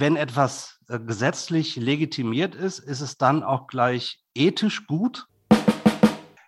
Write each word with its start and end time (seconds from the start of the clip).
wenn 0.00 0.14
etwas 0.14 0.78
äh, 0.88 1.00
gesetzlich 1.00 1.74
legitimiert 1.76 2.54
ist, 2.54 2.78
ist 2.78 3.00
es 3.00 3.18
dann 3.18 3.42
auch 3.42 3.66
gleich 3.66 4.22
ethisch 4.34 4.86
gut? 4.86 5.26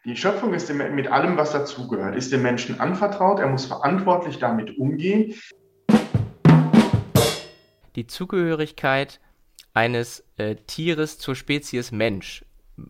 Die 0.04 0.16
Schöpfung 0.16 0.54
ist 0.54 0.72
mit 0.72 1.08
allem, 1.08 1.36
was 1.36 1.52
dazugehört, 1.52 2.14
ist 2.14 2.32
dem 2.32 2.42
Menschen 2.42 2.80
anvertraut. 2.80 3.40
Er 3.40 3.48
muss 3.48 3.66
verantwortlich 3.66 4.38
damit 4.38 4.78
umgehen. 4.78 5.34
Die 7.96 8.06
Zugehörigkeit 8.06 9.20
eines 9.74 10.24
äh, 10.36 10.54
Tieres 10.54 11.18
zur 11.18 11.34
Spezies 11.34 11.90
Mensch 11.90 12.44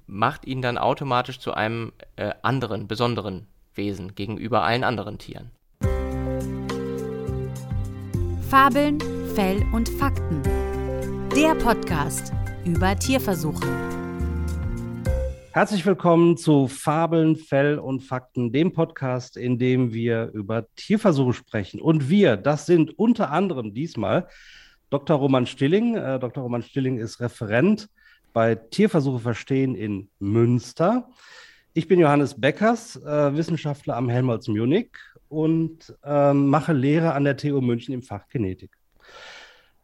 macht 0.06 0.45
ihn 0.46 0.62
dann 0.62 0.79
automatisch 0.79 1.40
zu 1.40 1.54
einem 1.54 1.92
äh, 2.16 2.32
anderen, 2.42 2.86
besonderen 2.86 3.48
Wesen 3.74 4.14
gegenüber 4.14 4.62
allen 4.62 4.84
anderen 4.84 5.18
Tieren. 5.18 5.50
Fabeln, 8.50 8.99
Fell 9.34 9.64
und 9.72 9.89
Fakten. 9.89 10.43
Der 11.36 11.54
Podcast 11.54 12.32
über 12.64 12.98
Tierversuche. 12.98 13.64
Herzlich 15.52 15.86
willkommen 15.86 16.36
zu 16.36 16.66
Fabeln, 16.66 17.36
Fell 17.36 17.79
und 17.79 18.00
Fakten, 18.00 18.50
dem 18.50 18.72
Podcast, 18.72 19.36
in 19.36 19.57
dem 19.57 19.93
wir 19.93 20.30
über 20.32 20.66
Tierversuche 20.74 21.32
sprechen. 21.32 21.80
Und 21.80 22.11
wir, 22.11 22.36
das 22.36 22.66
sind 22.66 22.98
unter 22.98 23.30
anderem 23.30 23.72
diesmal 23.72 24.26
Dr. 24.90 25.16
Roman 25.16 25.46
Stilling. 25.46 25.94
Äh, 25.94 26.18
Dr. 26.18 26.43
Roman 26.43 26.64
Stilling 26.64 26.99
ist 26.99 27.21
Referent 27.21 27.88
bei 28.32 28.57
Tierversuche 28.57 29.21
verstehen 29.21 29.76
in 29.76 30.08
Münster. 30.18 31.08
Ich 31.72 31.86
bin 31.86 32.00
Johannes 32.00 32.41
Beckers, 32.41 32.97
äh, 32.97 33.36
Wissenschaftler 33.36 33.97
am 33.97 34.08
Helmholtz 34.08 34.48
Munich 34.48 34.91
und 35.28 35.94
äh, 36.02 36.33
mache 36.33 36.72
Lehre 36.72 37.12
an 37.12 37.22
der 37.22 37.36
TU 37.36 37.60
München 37.60 37.94
im 37.94 38.02
Fach 38.02 38.27
Genetik. 38.28 38.80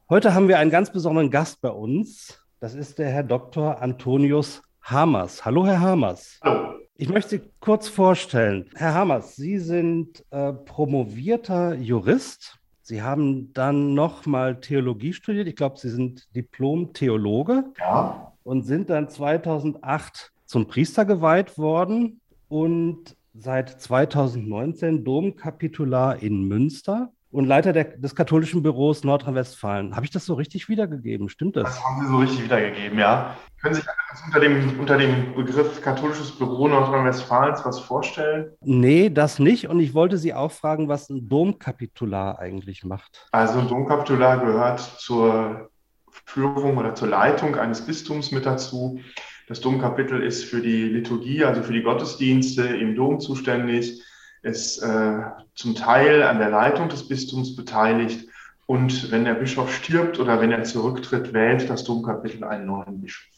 Heute 0.09 0.35
haben 0.35 0.47
wir 0.47 0.61
einen 0.61 0.71
ganz 0.71 0.93
besonderen 0.93 1.33
Gast 1.33 1.61
bei 1.61 1.69
uns. 1.69 2.41
Das 2.61 2.77
ist 2.77 3.01
der 3.01 3.09
Herr 3.09 3.25
Dr. 3.25 3.83
Antonius 3.83 4.63
Hamers. 4.81 5.45
Hallo, 5.45 5.67
Herr 5.67 5.81
Hamers. 5.81 6.39
Hallo. 6.45 6.79
Ich 6.95 7.09
möchte 7.09 7.31
Sie 7.31 7.41
kurz 7.59 7.89
vorstellen. 7.89 8.71
Herr 8.77 8.95
Hamers, 8.95 9.35
Sie 9.35 9.59
sind 9.59 10.25
äh, 10.31 10.53
promovierter 10.53 11.75
Jurist. 11.75 12.57
Sie 12.83 13.03
haben 13.03 13.53
dann 13.53 13.95
nochmal 13.95 14.61
Theologie 14.61 15.13
studiert. 15.13 15.49
Ich 15.49 15.57
glaube, 15.57 15.77
Sie 15.77 15.91
sind 15.91 16.29
Diplom-Theologe. 16.37 17.65
Ja. 17.81 18.33
Und 18.45 18.63
sind 18.63 18.91
dann 18.91 19.09
2008 19.09 20.31
zum 20.45 20.69
Priester 20.69 21.05
geweiht 21.05 21.59
worden 21.59 22.21
und 22.47 23.17
seit 23.35 23.81
2019 23.81 25.03
Domkapitular 25.03 26.23
in 26.23 26.45
Münster 26.47 27.11
und 27.37 27.45
Leiter 27.45 27.73
der, 27.73 27.85
des 27.85 28.15
katholischen 28.15 28.63
Büros 28.63 29.05
Nordrhein-Westfalen. 29.05 29.95
Habe 29.95 30.07
ich 30.07 30.11
das 30.11 30.25
so 30.25 30.35
richtig 30.35 30.69
wiedergegeben? 30.69 31.29
Stimmt 31.29 31.57
das? 31.57 31.65
Das 31.65 31.85
haben 31.85 32.03
Sie 32.03 32.09
so 32.09 32.17
richtig 32.17 32.45
wiedergegeben, 32.45 32.99
ja. 32.99 33.37
Können 33.61 33.75
Sie 33.75 33.83
sich 33.83 33.91
unter 34.27 34.41
dem, 34.41 34.81
unter 34.81 34.97
dem 34.97 35.35
Begriff 35.35 35.83
katholisches 35.83 36.33
Büro 36.33 36.67
Nordrhein-Westfalens 36.69 37.65
was 37.65 37.79
vorstellen? 37.79 38.53
Nee, 38.63 39.11
das 39.11 39.39
nicht. 39.39 39.69
Und 39.69 39.81
ich 39.81 39.93
wollte 39.93 40.17
Sie 40.17 40.33
auch 40.33 40.51
fragen, 40.51 40.89
was 40.89 41.11
ein 41.11 41.29
Domkapitular 41.29 42.39
eigentlich 42.39 42.85
macht. 42.85 43.27
Also 43.33 43.59
ein 43.59 43.69
Domkapitular 43.69 44.39
gehört 44.39 44.81
zur 44.81 45.69
Führung 46.25 46.79
oder 46.79 46.95
zur 46.95 47.09
Leitung 47.09 47.57
eines 47.57 47.85
Bistums 47.85 48.33
mit 48.33 48.47
dazu. 48.47 49.01
Das 49.49 49.61
Domkapitel 49.61 50.23
ist 50.23 50.45
für 50.45 50.63
die 50.63 50.85
Liturgie, 50.85 51.45
also 51.45 51.63
für 51.63 51.73
die 51.73 51.83
Gottesdienste 51.83 52.63
im 52.63 52.97
Dom 52.97 53.21
zuständig, 53.21 54.03
ist 54.47 54.79
äh, 54.79 55.23
zum 55.55 55.75
Teil 55.75 56.23
an 56.23 56.39
der 56.39 56.51
Leitung 56.51 56.89
des 56.89 57.07
Bistums 57.09 57.57
beteiligt. 57.57 58.29
Und 58.67 59.11
wenn 59.11 59.25
der 59.25 59.35
Bischof 59.35 59.73
stirbt 59.75 60.19
oder 60.19 60.41
wenn 60.41 60.53
er 60.53 60.65
zurücktritt, 60.65 61.33
wählt 61.33 61.69
das 61.69 61.85
Domkapitel 61.85 62.45
einen 62.45 62.67
neuen 62.67 63.01
Bischof. 63.01 63.29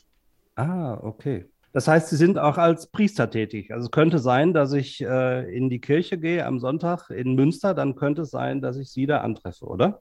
Ah, 0.57 0.99
okay. 1.03 1.47
Das 1.73 1.87
heißt, 1.87 2.09
Sie 2.09 2.17
sind 2.17 2.39
auch 2.39 2.57
als 2.57 2.87
Priester 2.87 3.31
tätig. 3.31 3.73
Also 3.73 3.87
es 3.87 3.91
könnte 3.91 4.19
sein, 4.19 4.55
dass 4.55 4.73
ich 4.73 5.03
äh, 5.03 5.55
in 5.55 5.69
die 5.69 5.81
Kirche 5.81 6.19
gehe 6.19 6.45
am 6.47 6.59
Sonntag 6.59 7.11
in 7.11 7.35
Münster, 7.35 7.75
dann 7.75 7.95
könnte 7.95 8.23
es 8.23 8.31
sein, 8.31 8.61
dass 8.61 8.77
ich 8.79 8.91
Sie 8.91 9.07
da 9.07 9.19
antreffe, 9.19 9.67
oder? 9.67 10.01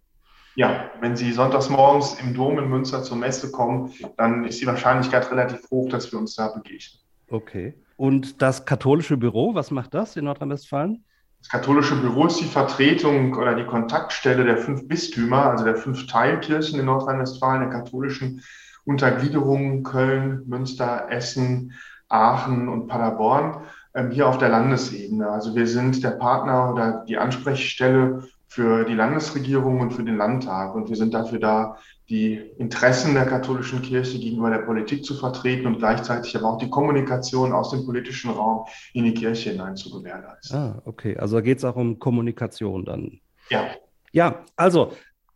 Ja, 0.55 0.89
wenn 1.01 1.15
Sie 1.15 1.31
sonntags 1.33 1.69
morgens 1.69 2.19
im 2.19 2.33
Dom 2.33 2.57
in 2.57 2.69
Münster 2.69 3.03
zur 3.03 3.17
Messe 3.17 3.51
kommen, 3.51 3.91
dann 4.15 4.45
ist 4.45 4.61
die 4.61 4.65
Wahrscheinlichkeit 4.65 5.29
relativ 5.29 5.69
hoch, 5.69 5.89
dass 5.89 6.11
wir 6.11 6.17
uns 6.17 6.35
da 6.35 6.47
begegnen. 6.47 6.99
Okay. 7.29 7.75
Und 7.97 8.41
das 8.41 8.65
katholische 8.65 9.17
Büro, 9.17 9.55
was 9.55 9.71
macht 9.71 9.93
das 9.93 10.15
in 10.15 10.25
Nordrhein-Westfalen? 10.25 11.03
Das 11.39 11.49
katholische 11.49 11.95
Büro 11.95 12.27
ist 12.27 12.39
die 12.39 12.45
Vertretung 12.45 13.35
oder 13.35 13.55
die 13.55 13.65
Kontaktstelle 13.65 14.45
der 14.45 14.57
fünf 14.57 14.87
Bistümer, 14.87 15.47
also 15.47 15.65
der 15.65 15.75
fünf 15.75 16.07
Teilkirchen 16.07 16.79
in 16.79 16.85
Nordrhein-Westfalen, 16.85 17.61
der 17.61 17.81
katholischen 17.81 18.43
Untergliederungen 18.85 19.83
Köln, 19.83 20.43
Münster, 20.45 21.07
Essen, 21.09 21.73
Aachen 22.07 22.69
und 22.69 22.87
Paderborn, 22.87 23.63
ähm, 23.93 24.11
hier 24.11 24.27
auf 24.27 24.37
der 24.37 24.49
Landesebene. 24.49 25.27
Also 25.27 25.55
wir 25.55 25.67
sind 25.67 26.03
der 26.03 26.11
Partner 26.11 26.71
oder 26.71 27.03
die 27.07 27.17
Ansprechstelle 27.17 28.27
für 28.57 28.85
die 28.85 28.95
Landesregierung 28.95 29.81
und 29.81 29.91
für 29.91 30.03
den 30.03 30.17
Landtag. 30.17 30.73
Und 30.73 30.89
wir 30.89 30.95
sind 30.95 31.13
dafür 31.13 31.37
da, 31.37 31.77
die 32.09 32.41
Interessen 32.57 33.13
der 33.13 33.27
katholischen 33.27 33.83
Kirche 33.83 34.17
gegenüber 34.17 34.49
der 34.49 34.65
Politik 34.65 35.05
zu 35.05 35.13
vertreten 35.13 35.67
und 35.67 35.77
gleichzeitig 35.77 36.35
aber 36.35 36.49
auch 36.49 36.57
die 36.57 36.67
Kommunikation 36.67 37.53
aus 37.53 37.69
dem 37.69 37.85
politischen 37.85 38.31
Raum 38.31 38.65
in 38.93 39.03
die 39.03 39.13
Kirche 39.13 39.51
hinein 39.51 39.75
zu 39.75 39.91
gewährleisten. 39.91 40.57
Ah, 40.57 40.81
okay. 40.85 41.15
Also 41.17 41.35
da 41.35 41.41
geht 41.41 41.59
es 41.59 41.65
auch 41.65 41.75
um 41.75 41.99
Kommunikation 41.99 42.83
dann. 42.83 43.19
Ja. 43.51 43.67
Ja, 44.11 44.43
also 44.55 44.93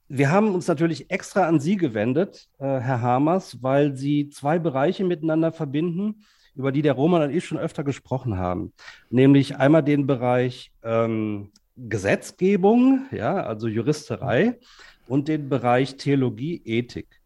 wir 0.07 0.31
haben 0.31 0.55
uns 0.55 0.67
natürlich 0.67 1.11
extra 1.11 1.47
an 1.47 1.59
Sie 1.59 1.77
gewendet, 1.77 2.49
äh, 2.57 2.79
Herr 2.79 3.01
Hamers, 3.01 3.61
weil 3.61 3.95
Sie 3.95 4.29
zwei 4.29 4.57
Bereiche 4.57 5.03
miteinander 5.03 5.51
verbinden, 5.51 6.25
über 6.55 6.71
die 6.71 6.81
der 6.81 6.93
Roman 6.93 7.21
und 7.21 7.29
ich 7.29 7.45
schon 7.45 7.59
öfter 7.59 7.83
gesprochen 7.83 8.39
haben. 8.39 8.73
Nämlich 9.11 9.57
einmal 9.57 9.83
den 9.83 10.07
Bereich 10.07 10.71
ähm, 10.81 11.51
Gesetzgebung, 11.89 13.07
ja, 13.11 13.43
also 13.43 13.67
Juristerei 13.67 14.59
und 15.07 15.27
den 15.27 15.49
Bereich 15.49 15.97
Theologie, 15.97 16.61
Ethik. 16.65 17.21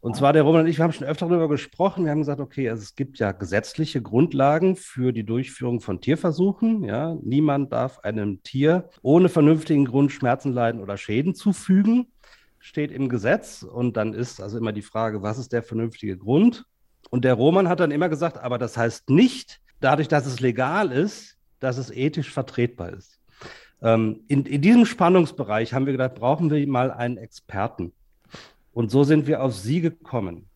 Und 0.00 0.16
zwar 0.16 0.32
der 0.32 0.42
Roman 0.42 0.62
und 0.62 0.66
ich, 0.66 0.78
wir 0.78 0.82
haben 0.82 0.92
schon 0.92 1.06
öfter 1.06 1.28
darüber 1.28 1.48
gesprochen. 1.48 2.04
Wir 2.04 2.10
haben 2.10 2.18
gesagt, 2.18 2.40
okay, 2.40 2.68
also 2.68 2.82
es 2.82 2.96
gibt 2.96 3.18
ja 3.18 3.30
gesetzliche 3.30 4.02
Grundlagen 4.02 4.74
für 4.74 5.12
die 5.12 5.24
Durchführung 5.24 5.80
von 5.80 6.00
Tierversuchen. 6.00 6.82
Ja, 6.82 7.16
niemand 7.22 7.72
darf 7.72 8.00
einem 8.00 8.42
Tier 8.42 8.88
ohne 9.02 9.28
vernünftigen 9.28 9.84
Grund 9.84 10.10
Schmerzen 10.10 10.52
leiden 10.52 10.80
oder 10.80 10.96
Schäden 10.96 11.34
zufügen. 11.34 12.08
Steht 12.58 12.90
im 12.90 13.08
Gesetz. 13.08 13.62
Und 13.62 13.96
dann 13.96 14.14
ist 14.14 14.40
also 14.40 14.58
immer 14.58 14.72
die 14.72 14.82
Frage, 14.82 15.22
was 15.22 15.38
ist 15.38 15.52
der 15.52 15.62
vernünftige 15.62 16.16
Grund? 16.16 16.64
Und 17.10 17.24
der 17.24 17.34
Roman 17.34 17.68
hat 17.68 17.80
dann 17.80 17.90
immer 17.92 18.08
gesagt, 18.08 18.38
aber 18.38 18.58
das 18.58 18.76
heißt 18.76 19.10
nicht, 19.10 19.60
dadurch, 19.80 20.08
dass 20.08 20.26
es 20.26 20.40
legal 20.40 20.90
ist, 20.90 21.38
dass 21.60 21.78
es 21.78 21.90
ethisch 21.90 22.30
vertretbar 22.30 22.92
ist. 22.92 23.11
Ähm, 23.82 24.20
in, 24.28 24.46
in 24.46 24.62
diesem 24.62 24.86
Spannungsbereich 24.86 25.74
haben 25.74 25.86
wir 25.86 25.92
gedacht, 25.92 26.14
brauchen 26.14 26.50
wir 26.50 26.66
mal 26.68 26.90
einen 26.90 27.16
Experten. 27.16 27.92
Und 28.72 28.90
so 28.90 29.04
sind 29.04 29.26
wir 29.26 29.42
auf 29.42 29.54
Sie 29.54 29.80
gekommen. 29.80 30.46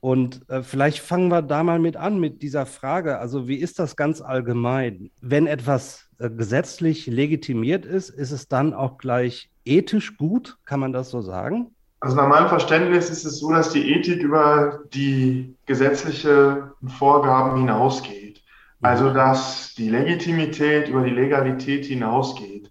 Und 0.00 0.48
äh, 0.50 0.62
vielleicht 0.62 0.98
fangen 0.98 1.28
wir 1.28 1.40
da 1.40 1.62
mal 1.62 1.78
mit 1.78 1.96
an, 1.96 2.20
mit 2.20 2.42
dieser 2.42 2.66
Frage. 2.66 3.18
Also 3.18 3.48
wie 3.48 3.56
ist 3.56 3.78
das 3.78 3.96
ganz 3.96 4.20
allgemein? 4.20 5.10
Wenn 5.22 5.46
etwas 5.46 6.10
äh, 6.18 6.28
gesetzlich 6.28 7.06
legitimiert 7.06 7.86
ist, 7.86 8.10
ist 8.10 8.30
es 8.30 8.46
dann 8.46 8.74
auch 8.74 8.98
gleich 8.98 9.48
ethisch 9.64 10.18
gut? 10.18 10.58
Kann 10.66 10.80
man 10.80 10.92
das 10.92 11.10
so 11.10 11.22
sagen? 11.22 11.74
Also 12.00 12.16
nach 12.16 12.28
meinem 12.28 12.50
Verständnis 12.50 13.08
ist 13.08 13.24
es 13.24 13.38
so, 13.38 13.50
dass 13.50 13.72
die 13.72 13.94
Ethik 13.94 14.22
über 14.22 14.80
die 14.92 15.56
gesetzlichen 15.64 16.64
Vorgaben 16.98 17.60
hinausgeht. 17.60 18.42
Also, 18.84 19.14
dass 19.14 19.72
die 19.74 19.88
Legitimität 19.88 20.88
über 20.88 21.02
die 21.02 21.10
Legalität 21.10 21.86
hinausgeht. 21.86 22.70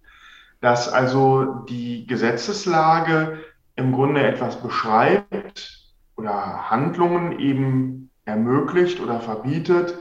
Dass 0.62 0.88
also 0.88 1.66
die 1.68 2.06
Gesetzeslage 2.06 3.40
im 3.76 3.94
Grunde 3.94 4.22
etwas 4.22 4.62
beschreibt 4.62 5.90
oder 6.16 6.70
Handlungen 6.70 7.40
eben 7.40 8.12
ermöglicht 8.26 9.00
oder 9.00 9.22
verbietet, 9.22 9.98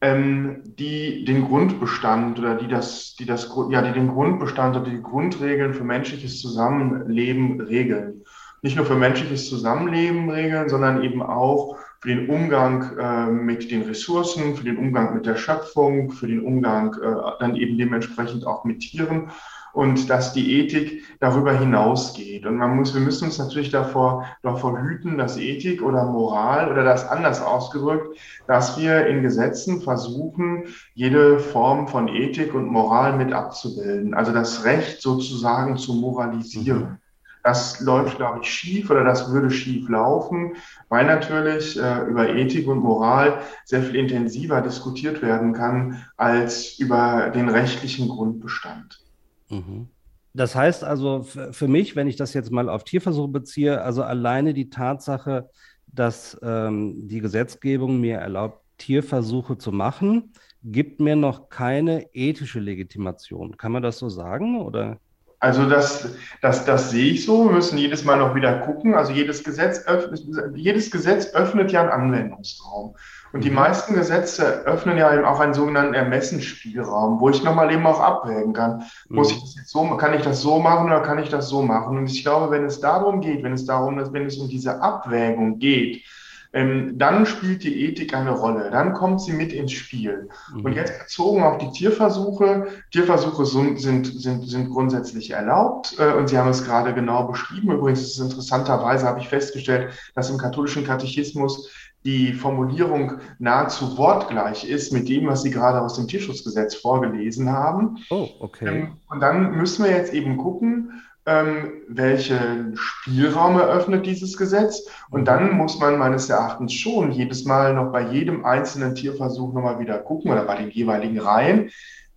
ähm, 0.00 0.62
die 0.64 1.26
den 1.26 1.46
Grundbestand 1.46 2.38
oder 2.38 2.54
die 2.54 2.66
das, 2.66 3.14
die 3.16 3.26
das, 3.26 3.54
ja, 3.68 3.82
die 3.82 3.92
den 3.92 4.08
Grundbestand 4.08 4.76
oder 4.76 4.88
die 4.88 5.02
Grundregeln 5.02 5.74
für 5.74 5.84
menschliches 5.84 6.40
Zusammenleben 6.40 7.60
regeln. 7.60 8.24
Nicht 8.62 8.76
nur 8.76 8.86
für 8.86 8.96
menschliches 8.96 9.50
Zusammenleben 9.50 10.30
regeln, 10.30 10.70
sondern 10.70 11.04
eben 11.04 11.22
auch 11.22 11.76
für 12.00 12.08
den 12.08 12.30
Umgang 12.30 12.96
äh, 12.98 13.26
mit 13.26 13.70
den 13.70 13.82
Ressourcen, 13.82 14.56
für 14.56 14.64
den 14.64 14.78
Umgang 14.78 15.14
mit 15.14 15.26
der 15.26 15.36
Schöpfung, 15.36 16.10
für 16.10 16.26
den 16.26 16.42
Umgang 16.42 16.94
äh, 16.94 17.32
dann 17.40 17.56
eben 17.56 17.76
dementsprechend 17.76 18.46
auch 18.46 18.64
mit 18.64 18.80
Tieren 18.80 19.30
und 19.72 20.10
dass 20.10 20.32
die 20.32 20.58
Ethik 20.58 21.04
darüber 21.20 21.52
hinausgeht. 21.52 22.46
Und 22.46 22.56
man 22.56 22.76
muss, 22.76 22.94
wir 22.94 23.00
müssen 23.00 23.26
uns 23.26 23.38
natürlich 23.38 23.70
davor, 23.70 24.26
davor 24.42 24.80
hüten, 24.80 25.18
dass 25.18 25.36
Ethik 25.36 25.82
oder 25.82 26.04
Moral 26.06 26.72
oder 26.72 26.84
das 26.84 27.06
anders 27.06 27.40
ausgedrückt, 27.42 28.18
dass 28.46 28.78
wir 28.78 29.06
in 29.06 29.22
Gesetzen 29.22 29.82
versuchen, 29.82 30.64
jede 30.94 31.38
Form 31.38 31.86
von 31.86 32.08
Ethik 32.08 32.54
und 32.54 32.66
Moral 32.66 33.16
mit 33.16 33.32
abzubilden. 33.32 34.14
Also 34.14 34.32
das 34.32 34.64
Recht 34.64 35.02
sozusagen 35.02 35.76
zu 35.76 35.94
moralisieren. 35.94 36.99
Das 37.42 37.80
läuft, 37.80 38.16
glaube 38.16 38.40
ich, 38.42 38.50
schief 38.50 38.90
oder 38.90 39.04
das 39.04 39.32
würde 39.32 39.50
schief 39.50 39.88
laufen, 39.88 40.56
weil 40.88 41.06
natürlich 41.06 41.80
äh, 41.80 42.02
über 42.02 42.28
Ethik 42.28 42.68
und 42.68 42.80
Moral 42.80 43.40
sehr 43.64 43.82
viel 43.82 43.96
intensiver 43.96 44.60
diskutiert 44.60 45.22
werden 45.22 45.52
kann 45.52 46.04
als 46.16 46.78
über 46.78 47.30
den 47.30 47.48
rechtlichen 47.48 48.08
Grundbestand. 48.08 49.00
Mhm. 49.48 49.88
Das 50.32 50.54
heißt 50.54 50.84
also 50.84 51.22
für 51.22 51.66
mich, 51.66 51.96
wenn 51.96 52.06
ich 52.06 52.16
das 52.16 52.34
jetzt 52.34 52.52
mal 52.52 52.68
auf 52.68 52.84
Tierversuche 52.84 53.28
beziehe, 53.28 53.82
also 53.82 54.02
alleine 54.02 54.54
die 54.54 54.70
Tatsache, 54.70 55.48
dass 55.88 56.38
ähm, 56.42 57.08
die 57.08 57.20
Gesetzgebung 57.20 58.00
mir 58.00 58.18
erlaubt, 58.18 58.62
Tierversuche 58.78 59.58
zu 59.58 59.72
machen, 59.72 60.32
gibt 60.62 61.00
mir 61.00 61.16
noch 61.16 61.48
keine 61.48 62.14
ethische 62.14 62.60
Legitimation. 62.60 63.56
Kann 63.56 63.72
man 63.72 63.82
das 63.82 63.98
so 63.98 64.08
sagen? 64.08 64.60
Oder? 64.60 64.98
Also 65.40 65.66
das, 65.66 66.06
das, 66.42 66.66
das 66.66 66.90
sehe 66.90 67.12
ich 67.12 67.24
so. 67.24 67.46
Wir 67.46 67.52
müssen 67.52 67.78
jedes 67.78 68.04
Mal 68.04 68.18
noch 68.18 68.34
wieder 68.34 68.60
gucken. 68.60 68.94
Also 68.94 69.12
jedes 69.12 69.42
Gesetz, 69.42 69.86
öffnet, 69.86 70.22
jedes 70.54 70.90
Gesetz 70.90 71.32
öffnet 71.34 71.72
ja 71.72 71.80
einen 71.80 71.90
Anwendungsraum. 71.90 72.94
Und 73.32 73.44
die 73.44 73.48
mhm. 73.48 73.56
meisten 73.56 73.94
Gesetze 73.94 74.66
öffnen 74.66 74.98
ja 74.98 75.14
eben 75.14 75.24
auch 75.24 75.40
einen 75.40 75.54
sogenannten 75.54 75.94
Ermessensspielraum, 75.94 77.20
wo 77.20 77.30
ich 77.30 77.42
nochmal 77.42 77.72
eben 77.72 77.86
auch 77.86 78.00
abwägen 78.00 78.52
kann. 78.52 78.82
Muss 79.08 79.30
mhm. 79.30 79.36
ich 79.36 79.40
das 79.42 79.54
jetzt 79.56 79.70
so, 79.70 79.84
kann 79.96 80.14
ich 80.14 80.22
das 80.22 80.42
so 80.42 80.58
machen 80.58 80.86
oder 80.86 81.00
kann 81.00 81.18
ich 81.18 81.30
das 81.30 81.48
so 81.48 81.62
machen? 81.62 81.96
Und 81.96 82.10
ich 82.10 82.22
glaube, 82.22 82.50
wenn 82.50 82.64
es 82.64 82.80
darum 82.80 83.22
geht, 83.22 83.42
wenn 83.42 83.54
es 83.54 83.64
darum, 83.64 83.96
wenn 84.12 84.26
es 84.26 84.36
um 84.36 84.48
diese 84.48 84.82
Abwägung 84.82 85.58
geht, 85.58 86.04
ähm, 86.52 86.98
dann 86.98 87.26
spielt 87.26 87.62
die 87.62 87.84
Ethik 87.84 88.12
eine 88.12 88.32
Rolle, 88.32 88.70
dann 88.70 88.92
kommt 88.92 89.20
sie 89.20 89.32
mit 89.32 89.52
ins 89.52 89.72
Spiel. 89.72 90.28
Mhm. 90.52 90.64
Und 90.64 90.72
jetzt 90.72 90.98
bezogen 90.98 91.42
auf 91.42 91.58
die 91.58 91.70
Tierversuche, 91.70 92.66
Tierversuche 92.90 93.46
sind, 93.46 93.80
sind, 93.80 94.06
sind, 94.06 94.48
sind 94.48 94.70
grundsätzlich 94.70 95.30
erlaubt 95.30 95.94
äh, 95.98 96.12
und 96.12 96.28
Sie 96.28 96.36
haben 96.36 96.50
es 96.50 96.64
gerade 96.64 96.92
genau 96.92 97.24
beschrieben. 97.28 97.70
Übrigens 97.70 98.02
ist 98.02 98.18
es 98.18 98.24
interessanterweise, 98.24 99.06
habe 99.06 99.20
ich 99.20 99.28
festgestellt, 99.28 99.92
dass 100.14 100.30
im 100.30 100.38
katholischen 100.38 100.84
Katechismus 100.84 101.70
die 102.04 102.32
Formulierung 102.32 103.20
nahezu 103.38 103.96
wortgleich 103.98 104.68
ist 104.68 104.92
mit 104.92 105.08
dem, 105.08 105.26
was 105.26 105.42
Sie 105.42 105.50
gerade 105.50 105.80
aus 105.80 105.94
dem 105.94 106.08
Tierschutzgesetz 106.08 106.74
vorgelesen 106.74 107.50
haben. 107.50 107.98
Oh, 108.08 108.28
okay. 108.40 108.66
Ähm, 108.66 108.96
und 109.08 109.20
dann 109.20 109.56
müssen 109.56 109.84
wir 109.84 109.92
jetzt 109.92 110.14
eben 110.14 110.36
gucken, 110.36 111.02
ähm, 111.30 111.82
welchen 111.86 112.76
Spielraum 112.76 113.56
eröffnet 113.56 114.04
dieses 114.04 114.36
Gesetz. 114.36 114.88
Und 115.10 115.26
dann 115.26 115.52
muss 115.52 115.78
man 115.78 115.96
meines 115.96 116.28
Erachtens 116.28 116.72
schon 116.72 117.12
jedes 117.12 117.44
Mal 117.44 117.72
noch 117.72 117.92
bei 117.92 118.02
jedem 118.02 118.44
einzelnen 118.44 118.96
Tierversuch 118.96 119.52
nochmal 119.52 119.78
wieder 119.78 119.98
gucken 119.98 120.32
oder 120.32 120.44
bei 120.44 120.56
den 120.56 120.70
jeweiligen 120.70 121.20
Reihen. 121.20 121.70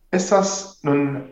Ist 0.10 0.32
das 0.32 0.80
nun, 0.82 1.26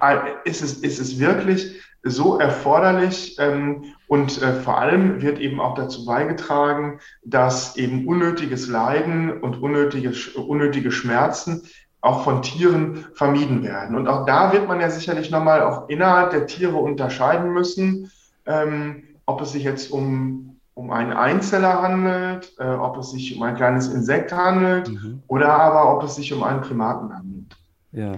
ist 0.46 0.62
es, 0.62 0.74
ist 0.74 1.00
es 1.00 1.20
wirklich 1.20 1.82
so 2.04 2.40
erforderlich 2.40 3.38
ähm, 3.40 3.94
und 4.08 4.42
äh, 4.42 4.54
vor 4.62 4.80
allem 4.80 5.22
wird 5.22 5.40
eben 5.40 5.60
auch 5.60 5.76
dazu 5.76 6.06
beigetragen, 6.06 7.00
dass 7.24 7.78
eben 7.78 8.08
unnötiges 8.08 8.68
Leiden 8.68 9.42
und 9.42 9.62
unnötige, 9.62 10.12
unnötige 10.40 10.92
Schmerzen 10.92 11.64
auch 12.02 12.24
von 12.24 12.42
Tieren 12.42 13.06
vermieden 13.14 13.64
werden. 13.64 13.96
Und 13.96 14.08
auch 14.08 14.26
da 14.26 14.52
wird 14.52 14.68
man 14.68 14.82
ja 14.82 14.90
sicherlich 14.90 15.30
nochmal 15.30 15.62
auch 15.62 15.88
innerhalb 15.88 16.32
der 16.32 16.48
Tiere 16.48 16.76
unterscheiden 16.76 17.54
müssen, 17.54 18.12
ähm, 18.46 19.04
ob 19.26 19.42
es 19.42 19.52
sich 19.52 19.64
jetzt 19.64 19.92
um, 19.92 20.58
um 20.74 20.92
einen 20.92 21.14
Einzeller 21.14 21.82
handelt, 21.82 22.54
äh, 22.58 22.66
ob 22.66 22.98
es 22.98 23.12
sich 23.12 23.36
um 23.36 23.44
ein 23.44 23.56
kleines 23.56 23.88
Insekt 23.88 24.34
handelt 24.34 24.90
mhm. 24.90 25.22
oder 25.28 25.54
aber 25.54 25.96
ob 25.96 26.04
es 26.04 26.16
sich 26.16 26.34
um 26.34 26.44
einen 26.44 26.62
Primaten 26.62 27.14
handelt. 27.14 27.56
Ja. 27.92 28.14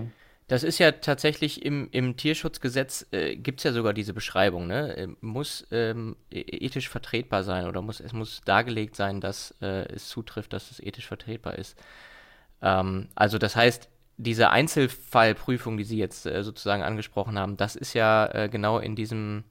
Das 0.47 0.63
ist 0.63 0.77
ja 0.77 0.91
tatsächlich 0.91 1.65
im, 1.65 1.87
im 1.91 2.15
Tierschutzgesetz, 2.15 3.07
äh, 3.11 3.35
gibt 3.35 3.59
es 3.59 3.63
ja 3.63 3.71
sogar 3.71 3.93
diese 3.93 4.13
Beschreibung, 4.13 4.67
ne? 4.67 4.95
Äh, 4.95 5.07
muss 5.21 5.65
ähm, 5.71 6.15
e-, 6.29 6.41
ethisch 6.41 6.89
vertretbar 6.89 7.43
sein 7.43 7.65
oder 7.65 7.81
muss, 7.81 7.99
es 7.99 8.13
muss 8.13 8.41
dargelegt 8.45 8.95
sein, 8.95 9.21
dass 9.21 9.55
äh, 9.61 9.91
es 9.93 10.09
zutrifft, 10.09 10.53
dass 10.53 10.69
es 10.69 10.79
ethisch 10.79 11.07
vertretbar 11.07 11.57
ist. 11.57 11.77
Ähm, 12.63 13.09
also 13.13 13.37
das 13.37 13.55
heißt, 13.55 13.89
diese 14.17 14.49
Einzelfallprüfung, 14.49 15.77
die 15.77 15.83
Sie 15.83 15.97
jetzt 15.97 16.25
äh, 16.25 16.43
sozusagen 16.43 16.81
angesprochen 16.81 17.37
haben, 17.37 17.57
das 17.57 17.75
ist 17.75 17.93
ja 17.93 18.25
äh, 18.27 18.49
genau 18.49 18.79
in 18.79 18.95
diesem, 18.95 19.43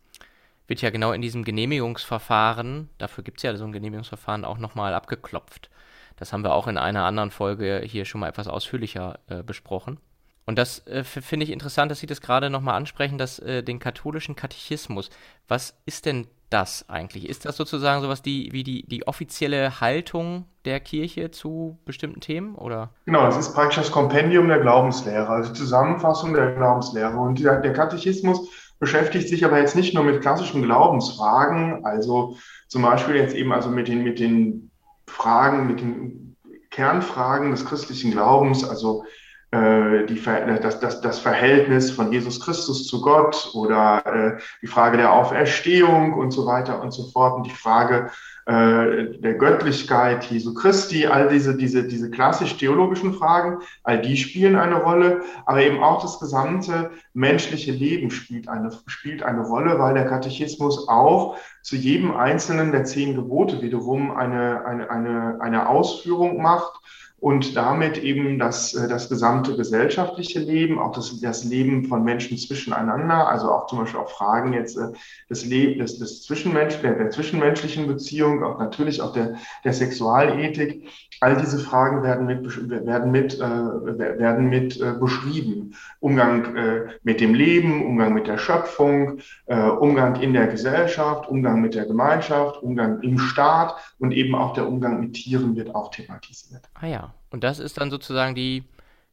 wird 0.66 0.80
ja 0.80 0.90
genau 0.90 1.12
in 1.12 1.22
diesem 1.22 1.44
Genehmigungsverfahren, 1.44 2.88
dafür 2.98 3.22
gibt 3.22 3.38
es 3.38 3.42
ja 3.42 3.54
so 3.56 3.64
ein 3.64 3.72
Genehmigungsverfahren 3.72 4.44
auch 4.44 4.58
nochmal 4.58 4.94
abgeklopft. 4.94 5.70
Das 6.16 6.32
haben 6.32 6.44
wir 6.44 6.54
auch 6.54 6.68
in 6.68 6.78
einer 6.78 7.04
anderen 7.04 7.30
Folge 7.30 7.82
hier 7.84 8.04
schon 8.04 8.20
mal 8.20 8.28
etwas 8.28 8.48
ausführlicher 8.48 9.18
äh, 9.28 9.42
besprochen. 9.42 9.98
Und 10.44 10.58
das 10.58 10.86
äh, 10.86 11.04
finde 11.04 11.44
ich 11.44 11.50
interessant, 11.50 11.90
dass 11.90 12.00
Sie 12.00 12.06
das 12.06 12.20
gerade 12.20 12.50
nochmal 12.50 12.74
ansprechen, 12.74 13.18
dass 13.18 13.38
äh, 13.38 13.62
den 13.62 13.78
katholischen 13.78 14.36
Katechismus. 14.36 15.10
Was 15.48 15.76
ist 15.86 16.06
denn 16.06 16.26
das 16.52 16.88
eigentlich? 16.88 17.28
Ist 17.28 17.44
das 17.44 17.56
sozusagen 17.56 18.02
sowas 18.02 18.22
die, 18.22 18.50
wie 18.52 18.64
die, 18.64 18.86
die 18.86 19.06
offizielle 19.06 19.80
Haltung 19.80 20.46
der 20.64 20.80
Kirche 20.80 21.30
zu 21.30 21.78
bestimmten 21.84 22.20
Themen? 22.20 22.54
Oder? 22.54 22.90
Genau, 23.06 23.24
das 23.24 23.36
ist 23.36 23.54
praktisch 23.54 23.76
das 23.76 23.90
Kompendium 23.90 24.48
der 24.48 24.60
Glaubenslehre, 24.60 25.28
also 25.28 25.52
Zusammenfassung 25.52 26.34
der 26.34 26.52
Glaubenslehre. 26.54 27.16
Und 27.16 27.38
der, 27.40 27.60
der 27.60 27.72
Katechismus 27.72 28.48
beschäftigt 28.78 29.28
sich 29.28 29.44
aber 29.44 29.58
jetzt 29.58 29.76
nicht 29.76 29.94
nur 29.94 30.04
mit 30.04 30.20
klassischen 30.20 30.62
Glaubensfragen, 30.62 31.84
also 31.84 32.36
zum 32.68 32.82
Beispiel 32.82 33.16
jetzt 33.16 33.34
eben 33.34 33.52
also 33.52 33.68
mit 33.68 33.88
den, 33.88 34.02
mit 34.02 34.18
den 34.18 34.70
Fragen, 35.06 35.66
mit 35.66 35.80
den 35.80 36.36
Kernfragen 36.70 37.50
des 37.50 37.64
christlichen 37.64 38.10
Glaubens, 38.10 38.68
also 38.68 39.04
die, 39.52 40.22
das, 40.62 40.80
das, 40.80 41.00
das 41.02 41.18
Verhältnis 41.18 41.90
von 41.90 42.10
Jesus 42.10 42.40
Christus 42.40 42.86
zu 42.86 43.02
Gott 43.02 43.50
oder 43.54 44.02
äh, 44.06 44.40
die 44.62 44.66
Frage 44.66 44.96
der 44.96 45.12
Auferstehung 45.12 46.14
und 46.14 46.30
so 46.30 46.46
weiter 46.46 46.80
und 46.80 46.92
so 46.92 47.04
fort 47.08 47.36
und 47.36 47.46
die 47.46 47.50
Frage 47.50 48.10
äh, 48.46 49.18
der 49.20 49.34
Göttlichkeit 49.34 50.24
Jesu 50.24 50.54
Christi, 50.54 51.06
all 51.06 51.28
diese, 51.28 51.56
diese, 51.56 51.84
diese 51.86 52.10
klassisch-theologischen 52.10 53.12
Fragen, 53.12 53.58
all 53.84 54.00
die 54.00 54.16
spielen 54.16 54.56
eine 54.56 54.82
Rolle, 54.82 55.20
aber 55.44 55.62
eben 55.62 55.82
auch 55.82 56.00
das 56.00 56.18
gesamte 56.18 56.90
menschliche 57.12 57.72
Leben 57.72 58.10
spielt 58.10 58.48
eine, 58.48 58.70
spielt 58.86 59.22
eine 59.22 59.42
Rolle, 59.42 59.78
weil 59.78 59.94
der 59.94 60.06
Katechismus 60.06 60.88
auch 60.88 61.36
zu 61.60 61.76
jedem 61.76 62.16
einzelnen 62.16 62.72
der 62.72 62.84
zehn 62.84 63.14
Gebote 63.14 63.60
wiederum 63.60 64.10
eine, 64.10 64.64
eine, 64.64 64.90
eine, 64.90 65.38
eine 65.40 65.68
Ausführung 65.68 66.40
macht 66.40 66.80
und 67.22 67.54
damit 67.56 67.98
eben 67.98 68.36
das, 68.40 68.74
äh, 68.74 68.88
das 68.88 69.08
gesamte 69.08 69.56
gesellschaftliche 69.56 70.40
Leben, 70.40 70.80
auch 70.80 70.90
das, 70.90 71.20
das 71.20 71.44
Leben 71.44 71.84
von 71.84 72.02
Menschen 72.02 72.36
zwischeneinander, 72.36 73.28
also 73.28 73.48
auch 73.52 73.68
zum 73.68 73.78
Beispiel 73.78 74.00
auch 74.00 74.10
Fragen 74.10 74.52
jetzt 74.54 74.76
äh, 74.76 74.88
des, 75.30 75.44
Leben, 75.44 75.78
des, 75.78 76.00
des 76.00 76.22
Zwischenmensch, 76.22 76.80
der, 76.80 76.94
der 76.94 77.10
zwischenmenschlichen 77.10 77.86
Beziehung, 77.86 78.42
auch 78.42 78.58
natürlich 78.58 79.00
auch 79.00 79.12
der, 79.12 79.36
der 79.64 79.72
Sexualethik. 79.72 80.88
All 81.20 81.36
diese 81.36 81.60
Fragen 81.60 82.02
werden 82.02 82.26
mit, 82.26 82.68
werden 82.68 83.12
mit, 83.12 83.34
äh, 83.38 83.38
werden 83.38 84.48
mit 84.48 84.80
äh, 84.80 84.94
beschrieben. 84.98 85.76
Umgang 86.00 86.56
äh, 86.56 86.88
mit 87.04 87.20
dem 87.20 87.34
Leben, 87.34 87.86
Umgang 87.86 88.14
mit 88.14 88.26
der 88.26 88.38
Schöpfung, 88.38 89.18
äh, 89.46 89.60
Umgang 89.60 90.20
in 90.20 90.32
der 90.32 90.48
Gesellschaft, 90.48 91.28
Umgang 91.28 91.60
mit 91.60 91.76
der 91.76 91.86
Gemeinschaft, 91.86 92.60
Umgang 92.64 93.00
im 93.02 93.18
Staat 93.18 93.76
und 94.00 94.10
eben 94.10 94.34
auch 94.34 94.54
der 94.54 94.66
Umgang 94.66 94.98
mit 94.98 95.12
Tieren 95.12 95.54
wird 95.54 95.72
auch 95.72 95.92
thematisiert. 95.92 96.62
Ah 96.74 96.88
ja. 96.88 97.11
Und 97.30 97.44
das 97.44 97.58
ist 97.58 97.80
dann 97.80 97.90
sozusagen 97.90 98.34
die, 98.34 98.64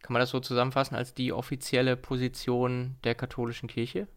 kann 0.01 0.13
man 0.13 0.19
das 0.19 0.29
so 0.29 0.39
zusammenfassen, 0.39 0.95
als 0.95 1.13
die 1.13 1.33
offizielle 1.33 1.95
Position 1.95 2.95
der 3.03 3.15
katholischen 3.15 3.67
Kirche? 3.67 4.07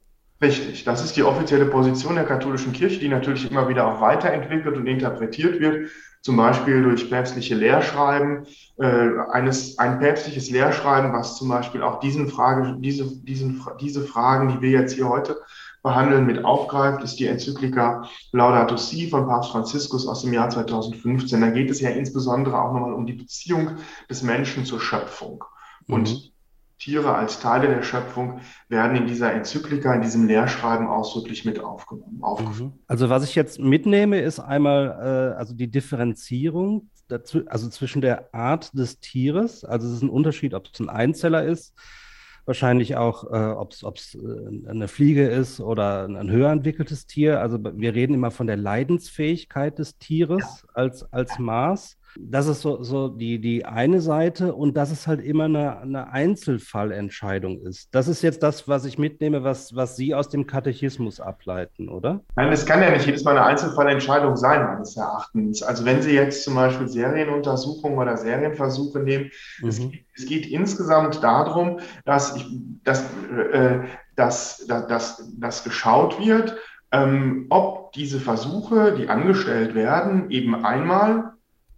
Richtig, 0.42 0.82
das 0.82 1.04
ist 1.04 1.16
die 1.16 1.22
offizielle 1.22 1.66
Position 1.66 2.16
der 2.16 2.24
katholischen 2.24 2.72
Kirche, 2.72 2.98
die 2.98 3.08
natürlich 3.08 3.48
immer 3.48 3.68
wieder 3.68 3.86
auch 3.86 4.00
weiterentwickelt 4.00 4.76
und 4.76 4.88
interpretiert 4.88 5.60
wird, 5.60 5.90
zum 6.20 6.36
Beispiel 6.36 6.82
durch 6.82 7.08
päpstliche 7.08 7.54
Lehrschreiben. 7.54 8.46
Äh, 8.76 9.10
eines, 9.30 9.78
ein 9.78 10.00
päpstliches 10.00 10.50
Lehrschreiben, 10.50 11.12
was 11.12 11.36
zum 11.36 11.48
Beispiel 11.48 11.82
auch 11.82 12.00
diesen 12.00 12.28
Frage, 12.28 12.76
diese, 12.80 13.22
diesen, 13.22 13.64
diese 13.80 14.02
Fragen, 14.02 14.48
die 14.48 14.60
wir 14.60 14.70
jetzt 14.70 14.94
hier 14.94 15.08
heute 15.08 15.36
behandeln, 15.82 16.26
mit 16.26 16.44
aufgreift, 16.44 17.02
ist 17.02 17.18
die 17.18 17.26
Enzyklika 17.26 18.08
Laudato 18.32 18.76
Si 18.76 19.08
von 19.08 19.26
Papst 19.26 19.50
Franziskus 19.50 20.06
aus 20.06 20.22
dem 20.22 20.32
Jahr 20.32 20.48
2015. 20.48 21.40
Da 21.40 21.50
geht 21.50 21.70
es 21.70 21.80
ja 21.80 21.90
insbesondere 21.90 22.60
auch 22.60 22.72
nochmal 22.72 22.92
um 22.92 23.06
die 23.06 23.14
Beziehung 23.14 23.76
des 24.08 24.22
Menschen 24.22 24.64
zur 24.64 24.80
Schöpfung. 24.80 25.44
Und 25.88 26.10
mhm. 26.10 26.32
Tiere 26.78 27.14
als 27.14 27.38
Teile 27.38 27.68
der 27.68 27.82
Schöpfung 27.82 28.40
werden 28.68 28.96
in 28.96 29.06
dieser 29.06 29.32
Enzyklika, 29.32 29.94
in 29.94 30.02
diesem 30.02 30.26
Lehrschreiben 30.26 30.88
ausdrücklich 30.88 31.44
mit 31.44 31.60
aufgenommen. 31.60 32.20
Mhm. 32.20 32.72
Also 32.88 33.08
was 33.08 33.22
ich 33.24 33.36
jetzt 33.36 33.60
mitnehme, 33.60 34.20
ist 34.20 34.40
einmal 34.40 35.32
äh, 35.34 35.38
also 35.38 35.54
die 35.54 35.70
Differenzierung 35.70 36.90
dazu, 37.06 37.42
also 37.46 37.68
zwischen 37.68 38.02
der 38.02 38.34
Art 38.34 38.76
des 38.76 38.98
Tieres, 38.98 39.64
also 39.64 39.86
es 39.86 39.94
ist 39.94 40.02
ein 40.02 40.10
Unterschied, 40.10 40.54
ob 40.54 40.68
es 40.72 40.80
ein 40.80 40.88
Einzeller 40.88 41.44
ist 41.44 41.72
wahrscheinlich 42.44 42.96
auch, 42.96 43.24
äh, 43.32 43.52
ob 43.52 43.72
es 43.72 44.14
äh, 44.14 44.68
eine 44.68 44.88
Fliege 44.88 45.26
ist 45.26 45.60
oder 45.60 46.04
ein, 46.04 46.16
ein, 46.16 46.30
höher 46.30 46.50
entwickeltes 46.50 47.06
Tier. 47.06 47.40
Also 47.40 47.58
wir 47.62 47.94
reden 47.94 48.14
immer 48.14 48.30
von 48.30 48.46
der 48.46 48.56
Leidensfähigkeit 48.56 49.78
des 49.78 49.98
Tieres 49.98 50.64
ja. 50.66 50.74
als, 50.74 51.12
als 51.12 51.38
Maß. 51.38 51.98
Das 52.18 52.46
ist 52.46 52.60
so, 52.60 52.82
so 52.82 53.08
die, 53.08 53.40
die 53.40 53.64
eine 53.64 54.00
Seite 54.00 54.54
und 54.54 54.76
dass 54.76 54.90
es 54.90 55.06
halt 55.06 55.20
immer 55.20 55.44
eine, 55.44 55.80
eine 55.80 56.12
Einzelfallentscheidung 56.12 57.62
ist. 57.62 57.94
Das 57.94 58.08
ist 58.08 58.22
jetzt 58.22 58.42
das, 58.42 58.68
was 58.68 58.84
ich 58.84 58.98
mitnehme, 58.98 59.44
was, 59.44 59.74
was 59.74 59.96
Sie 59.96 60.14
aus 60.14 60.28
dem 60.28 60.46
Katechismus 60.46 61.20
ableiten, 61.20 61.88
oder? 61.88 62.20
Nein, 62.36 62.52
es 62.52 62.66
kann 62.66 62.82
ja 62.82 62.90
nicht 62.90 63.06
jedes 63.06 63.24
Mal 63.24 63.36
eine 63.36 63.46
Einzelfallentscheidung 63.46 64.36
sein, 64.36 64.64
meines 64.64 64.96
Erachtens. 64.96 65.62
Also 65.62 65.84
wenn 65.84 66.02
Sie 66.02 66.12
jetzt 66.12 66.44
zum 66.44 66.54
Beispiel 66.54 66.88
Serienuntersuchungen 66.88 67.98
oder 67.98 68.16
Serienversuche 68.16 68.98
nehmen, 69.00 69.30
mhm. 69.60 69.68
es, 69.68 69.78
geht, 69.78 70.06
es, 70.16 70.26
geht, 70.26 70.46
insgesamt 70.46 71.22
darum, 71.22 71.80
dass, 72.04 72.36
ich, 72.36 72.46
dass, 72.84 73.04
äh, 73.52 73.80
dass, 74.16 74.66
dass, 74.66 74.86
dass, 74.86 75.30
dass 75.38 75.64
geschaut 75.64 76.18
wird, 76.24 76.56
ähm, 76.92 77.46
ob 77.48 77.92
diese 77.92 78.20
Versuche, 78.20 78.94
die 78.94 79.08
angestellt 79.08 79.74
werden, 79.74 80.30
eben 80.30 80.54
einmal 80.64 81.32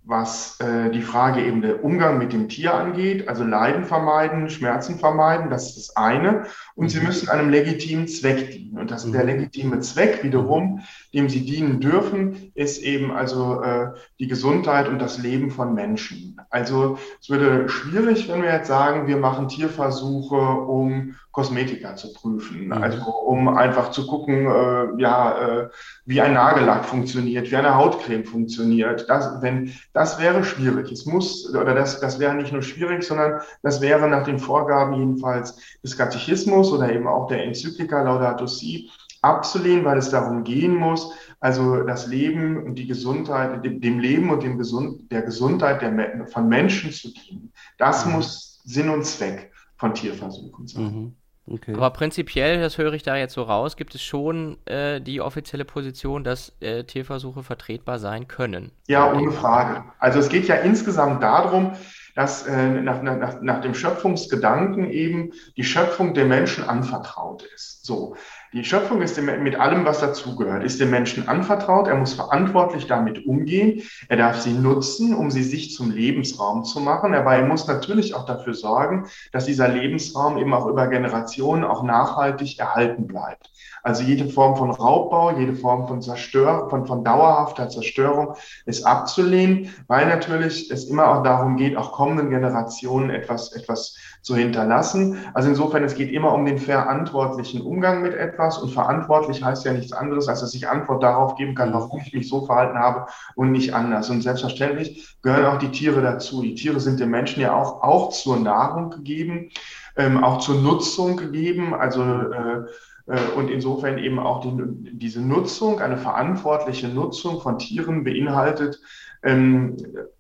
was 0.07 0.61
äh, 0.61 0.91
die 0.91 1.01
Frage 1.01 1.45
eben 1.45 1.63
der 1.63 1.83
Umgang 1.83 2.19
mit 2.19 2.33
dem 2.33 2.49
Tier 2.49 2.75
angeht, 2.75 3.27
also 3.27 3.43
Leiden 3.43 3.85
vermeiden, 3.85 4.51
Schmerzen 4.51 4.99
vermeiden, 4.99 5.49
das 5.49 5.69
ist 5.69 5.77
das 5.77 5.97
eine. 5.97 6.45
Und 6.75 6.87
mhm. 6.87 6.89
sie 6.91 7.01
müssen 7.01 7.29
einem 7.31 7.49
legitimen 7.49 8.07
Zweck 8.07 8.51
dienen. 8.51 8.79
Und 8.79 8.91
das, 8.91 9.07
mhm. 9.07 9.13
der 9.13 9.25
legitime 9.25 9.81
Zweck 9.81 10.23
wiederum, 10.23 10.83
dem 11.15 11.29
sie 11.29 11.45
dienen 11.45 11.81
dürfen, 11.81 12.53
ist 12.55 12.83
eben 12.83 13.13
also 13.13 13.63
äh, 13.63 13.93
die 14.19 14.27
Gesundheit 14.27 14.89
und 14.89 14.99
das 14.99 15.19
Leben 15.19 15.51
von 15.51 15.75
Menschen. 15.75 16.41
Also 16.51 16.99
es 17.21 17.31
würde 17.31 17.69
schwierig, 17.69 18.29
wenn 18.29 18.43
wir 18.43 18.53
jetzt 18.53 18.69
sagen, 18.69 19.07
wir 19.07 19.17
machen 19.17 19.49
Tierversuche, 19.49 20.35
um 20.35 21.15
Kosmetika 21.35 21.97
zu 21.97 22.13
prüfen. 22.13 22.67
Mhm. 22.67 22.73
Also 22.73 23.11
um 23.11 23.49
einfach 23.49 23.91
zu 23.91 24.07
gucken, 24.07 24.47
äh, 24.47 25.01
ja, 25.01 25.39
äh, 25.39 25.69
wie 26.05 26.21
ein 26.21 26.35
Nagellack 26.35 26.85
funktioniert, 26.85 27.51
wie 27.51 27.57
eine 27.57 27.77
Hautcreme 27.77 28.25
funktioniert. 28.25 29.09
Das, 29.09 29.43
wenn, 29.43 29.73
das 29.93 30.21
wäre 30.21 30.45
schwierig. 30.45 30.93
Es 30.93 31.07
muss, 31.07 31.53
oder 31.53 31.75
das, 31.75 32.01
das 32.01 32.19
wäre 32.19 32.35
nicht 32.35 32.53
nur 32.53 32.63
schwierig, 32.63 33.03
sondern 33.03 33.41
das 33.63 33.81
wäre 33.81 34.09
nach 34.09 34.25
den 34.25 34.39
Vorgaben 34.39 34.95
jedenfalls 34.95 35.57
des 35.83 35.97
Katechismus 35.97 36.73
oder 36.73 36.93
eben 36.93 37.09
auch 37.09 37.27
der 37.29 37.45
Enzyklika 37.45 38.03
Laudato 38.03 38.47
Si 38.47 38.91
abzulehnen, 39.25 39.85
weil 39.85 39.99
es 39.99 40.11
darum 40.11 40.45
gehen 40.45 40.75
muss, 40.75 41.13
also 41.41 41.83
das 41.83 42.07
Leben 42.07 42.63
und 42.65 42.77
die 42.77 42.87
Gesundheit, 42.87 43.65
dem 43.65 43.99
Leben 43.99 44.31
und 44.31 44.43
dem 44.43 44.59
Gesund, 44.59 45.11
der 45.11 45.23
Gesundheit 45.23 45.83
der, 45.83 46.27
von 46.29 46.49
Menschen 46.49 46.93
zu 46.93 47.13
dienen. 47.13 47.53
Das 47.79 48.07
mhm. 48.07 48.13
muss 48.13 48.61
Sinn 48.65 48.89
und 48.91 49.05
Zweck 49.05 49.53
von 49.77 49.95
Tierversuchen 49.95 50.67
sein. 50.67 50.83
Mhm. 50.83 51.17
Okay. 51.47 51.75
Aber 51.75 51.91
prinzipiell, 51.91 52.61
das 52.63 52.79
höre 52.79 52.95
ich 52.95 53.03
da 53.03 53.17
jetzt 53.17 53.35
so 53.35 53.43
raus, 53.43 53.77
gibt 53.77 53.95
es 53.95 54.03
schon 54.03 54.57
äh, 54.65 55.03
die 55.03 55.21
offizielle 55.21 55.67
Position, 55.67 56.25
dass 56.25 56.55
äh, 56.61 56.85
Tierversuche 56.85 57.43
vertretbar 57.43 57.99
sein 57.99 58.29
können. 58.29 58.73
Ja, 58.89 59.13
ohne 59.13 59.31
Frage. 59.31 59.85
Also 59.99 60.21
es 60.21 60.31
geht 60.31 60.49
ja 60.49 60.55
insgesamt 60.55 61.23
darum, 61.23 61.73
dass 62.15 62.47
äh, 62.47 62.69
nach, 62.81 63.03
nach, 63.03 63.43
nach 63.43 63.61
dem 63.61 63.75
Schöpfungsgedanken 63.75 64.91
eben 64.91 65.33
die 65.57 65.65
Schöpfung 65.65 66.15
der 66.15 66.25
Menschen 66.25 66.65
anvertraut 66.65 67.43
ist. 67.55 67.85
So. 67.85 68.17
Die 68.55 68.63
Schöpfung 68.63 69.03
ist 69.03 69.17
dem, 69.17 69.43
mit 69.43 69.59
allem, 69.59 69.85
was 69.85 69.99
dazugehört, 69.99 70.63
ist 70.63 70.79
dem 70.79 70.91
Menschen 70.91 71.27
anvertraut. 71.27 71.89
Er 71.89 71.97
muss 71.97 72.15
verantwortlich 72.15 72.87
damit 72.87 73.27
umgehen. 73.27 73.83
Er 74.09 74.17
darf 74.17 74.41
sie 74.41 74.53
nutzen, 74.53 75.13
um 75.13 75.33
sie 75.33 75.43
sich 75.43 75.75
zum 75.75 75.91
Lebensraum 75.91 76.63
zu 76.63 76.79
machen. 76.79 77.15
Aber 77.15 77.35
er 77.35 77.45
muss 77.47 77.67
natürlich 77.67 78.15
auch 78.15 78.27
dafür 78.27 78.55
sorgen, 78.55 79.09
dass 79.33 79.47
dieser 79.47 79.67
Lebensraum 79.67 80.39
eben 80.39 80.55
auch 80.55 80.67
über 80.67 80.87
Generationen 80.87 81.65
auch 81.65 81.83
nachhaltig 81.83 82.61
erhalten 82.61 83.09
bleibt. 83.09 83.51
Also 83.83 84.05
jede 84.05 84.29
Form 84.29 84.55
von 84.55 84.71
Raubbau, 84.71 85.37
jede 85.37 85.57
Form 85.57 85.89
von 85.89 86.01
Zerstörung, 86.01 86.71
von, 86.71 86.87
von 86.87 87.03
dauerhafter 87.03 87.69
Zerstörung 87.69 88.37
ist 88.67 88.87
abzulehnen, 88.87 89.75
weil 89.89 90.07
natürlich 90.07 90.71
es 90.71 90.85
immer 90.85 91.09
auch 91.09 91.25
darum 91.25 91.57
geht, 91.57 91.77
auch 91.77 91.91
kommenden 91.91 92.31
Generationen 92.31 93.11
etwas, 93.11 93.53
etwas 93.53 93.97
zu 94.25 94.35
hinterlassen. 94.35 95.19
Also 95.35 95.51
insofern, 95.51 95.85
es 95.85 95.95
geht 95.95 96.11
immer 96.11 96.33
um 96.33 96.47
den 96.47 96.59
verantwortlichen 96.59 97.61
Umgang 97.61 98.01
mit 98.01 98.15
etwas 98.15 98.57
und 98.57 98.71
verantwortlich 98.71 99.45
heißt 99.45 99.67
ja 99.67 99.73
nichts 99.75 99.93
anderes, 99.93 100.29
als 100.29 100.41
dass 100.41 100.55
ich 100.55 100.67
Antwort 100.67 101.03
darauf 101.03 101.37
geben 101.37 101.55
kann, 101.55 101.75
warum 101.75 102.01
ich 102.05 102.15
mich 102.15 102.27
so 102.27 102.47
verhalten 102.47 102.79
habe 102.79 103.07
und 103.35 103.53
nicht 103.53 103.75
anders. 103.75 104.09
Und 104.09 104.23
selbstverständlich 104.23 105.19
gehören 105.23 105.45
auch 105.45 105.59
die 105.59 105.71
Tiere 105.71 106.01
dazu. 106.01 106.41
Die 106.41 106.55
Tiere 106.55 106.81
sind 106.81 107.01
den 107.01 107.11
Menschen 107.11 107.43
ja 107.43 107.55
auch, 107.55 107.83
auch 107.83 108.11
zur 108.13 108.39
Nahrung 108.39 108.89
gegeben, 108.89 109.51
ähm, 109.97 110.25
auch 110.25 110.39
zur 110.39 110.55
Nutzung 110.55 111.19
gegeben. 111.19 111.75
Also 111.75 112.03
äh, 112.03 112.65
äh, 113.07 113.21
und 113.37 113.51
insofern 113.51 113.99
eben 113.99 114.19
auch 114.19 114.41
die, 114.41 114.53
diese 114.93 115.21
Nutzung, 115.21 115.81
eine 115.81 115.99
verantwortliche 115.99 116.89
Nutzung 116.89 117.43
von 117.43 117.59
Tieren 117.59 118.05
beinhaltet 118.05 118.81
ähm, 119.23 119.77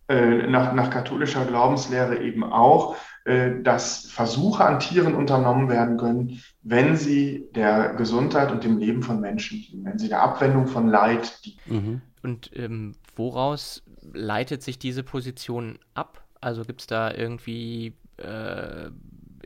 äh, 0.08 0.46
nach, 0.46 0.74
nach 0.74 0.90
katholischer 0.90 1.46
Glaubenslehre 1.46 2.18
eben 2.20 2.44
auch, 2.44 2.96
dass 3.24 4.04
Versuche 4.10 4.64
an 4.64 4.80
Tieren 4.80 5.14
unternommen 5.14 5.70
werden 5.70 5.96
können, 5.96 6.42
wenn 6.62 6.94
sie 6.94 7.46
der 7.54 7.94
Gesundheit 7.94 8.52
und 8.52 8.64
dem 8.64 8.76
Leben 8.76 9.02
von 9.02 9.18
Menschen 9.18 9.62
dienen, 9.62 9.86
wenn 9.86 9.98
sie 9.98 10.08
der 10.08 10.22
Abwendung 10.22 10.66
von 10.66 10.88
Leid 10.88 11.42
dienen. 11.42 11.58
Mhm. 11.66 12.00
Und 12.22 12.50
ähm, 12.54 12.92
woraus 13.16 13.82
leitet 14.12 14.62
sich 14.62 14.78
diese 14.78 15.02
Position 15.02 15.78
ab? 15.94 16.22
Also 16.42 16.64
gibt 16.64 16.82
es 16.82 16.86
da 16.86 17.14
irgendwie 17.14 17.94
äh, 18.18 18.90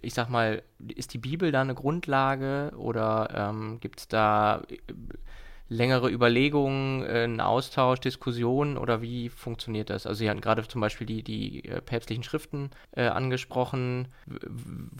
ich 0.03 0.15
sag 0.15 0.29
mal, 0.29 0.63
ist 0.95 1.15
die 1.15 1.19
Bibel 1.19 1.53
da 1.53 1.61
eine 1.61 1.75
Grundlage 1.75 2.73
oder 2.77 3.51
ähm, 3.51 3.81
gibt 3.81 4.01
es 4.01 4.09
da 4.09 4.63
äh, 4.69 4.77
längere 5.69 6.11
Überlegungen, 6.11 7.03
äh, 7.03 7.25
einen 7.25 7.41
Austausch, 7.41 8.01
Diskussionen 8.01 8.77
oder 8.79 9.03
wie 9.03 9.29
funktioniert 9.29 9.91
das? 9.91 10.07
Also 10.07 10.19
Sie 10.19 10.31
hatten 10.31 10.41
gerade 10.41 10.67
zum 10.67 10.81
Beispiel 10.81 11.07
die, 11.07 11.23
die 11.23 11.65
äh, 11.65 11.81
päpstlichen 11.81 12.25
Schriften 12.25 12.71
äh, 12.93 13.07
angesprochen. 13.07 14.09
W 14.27 14.39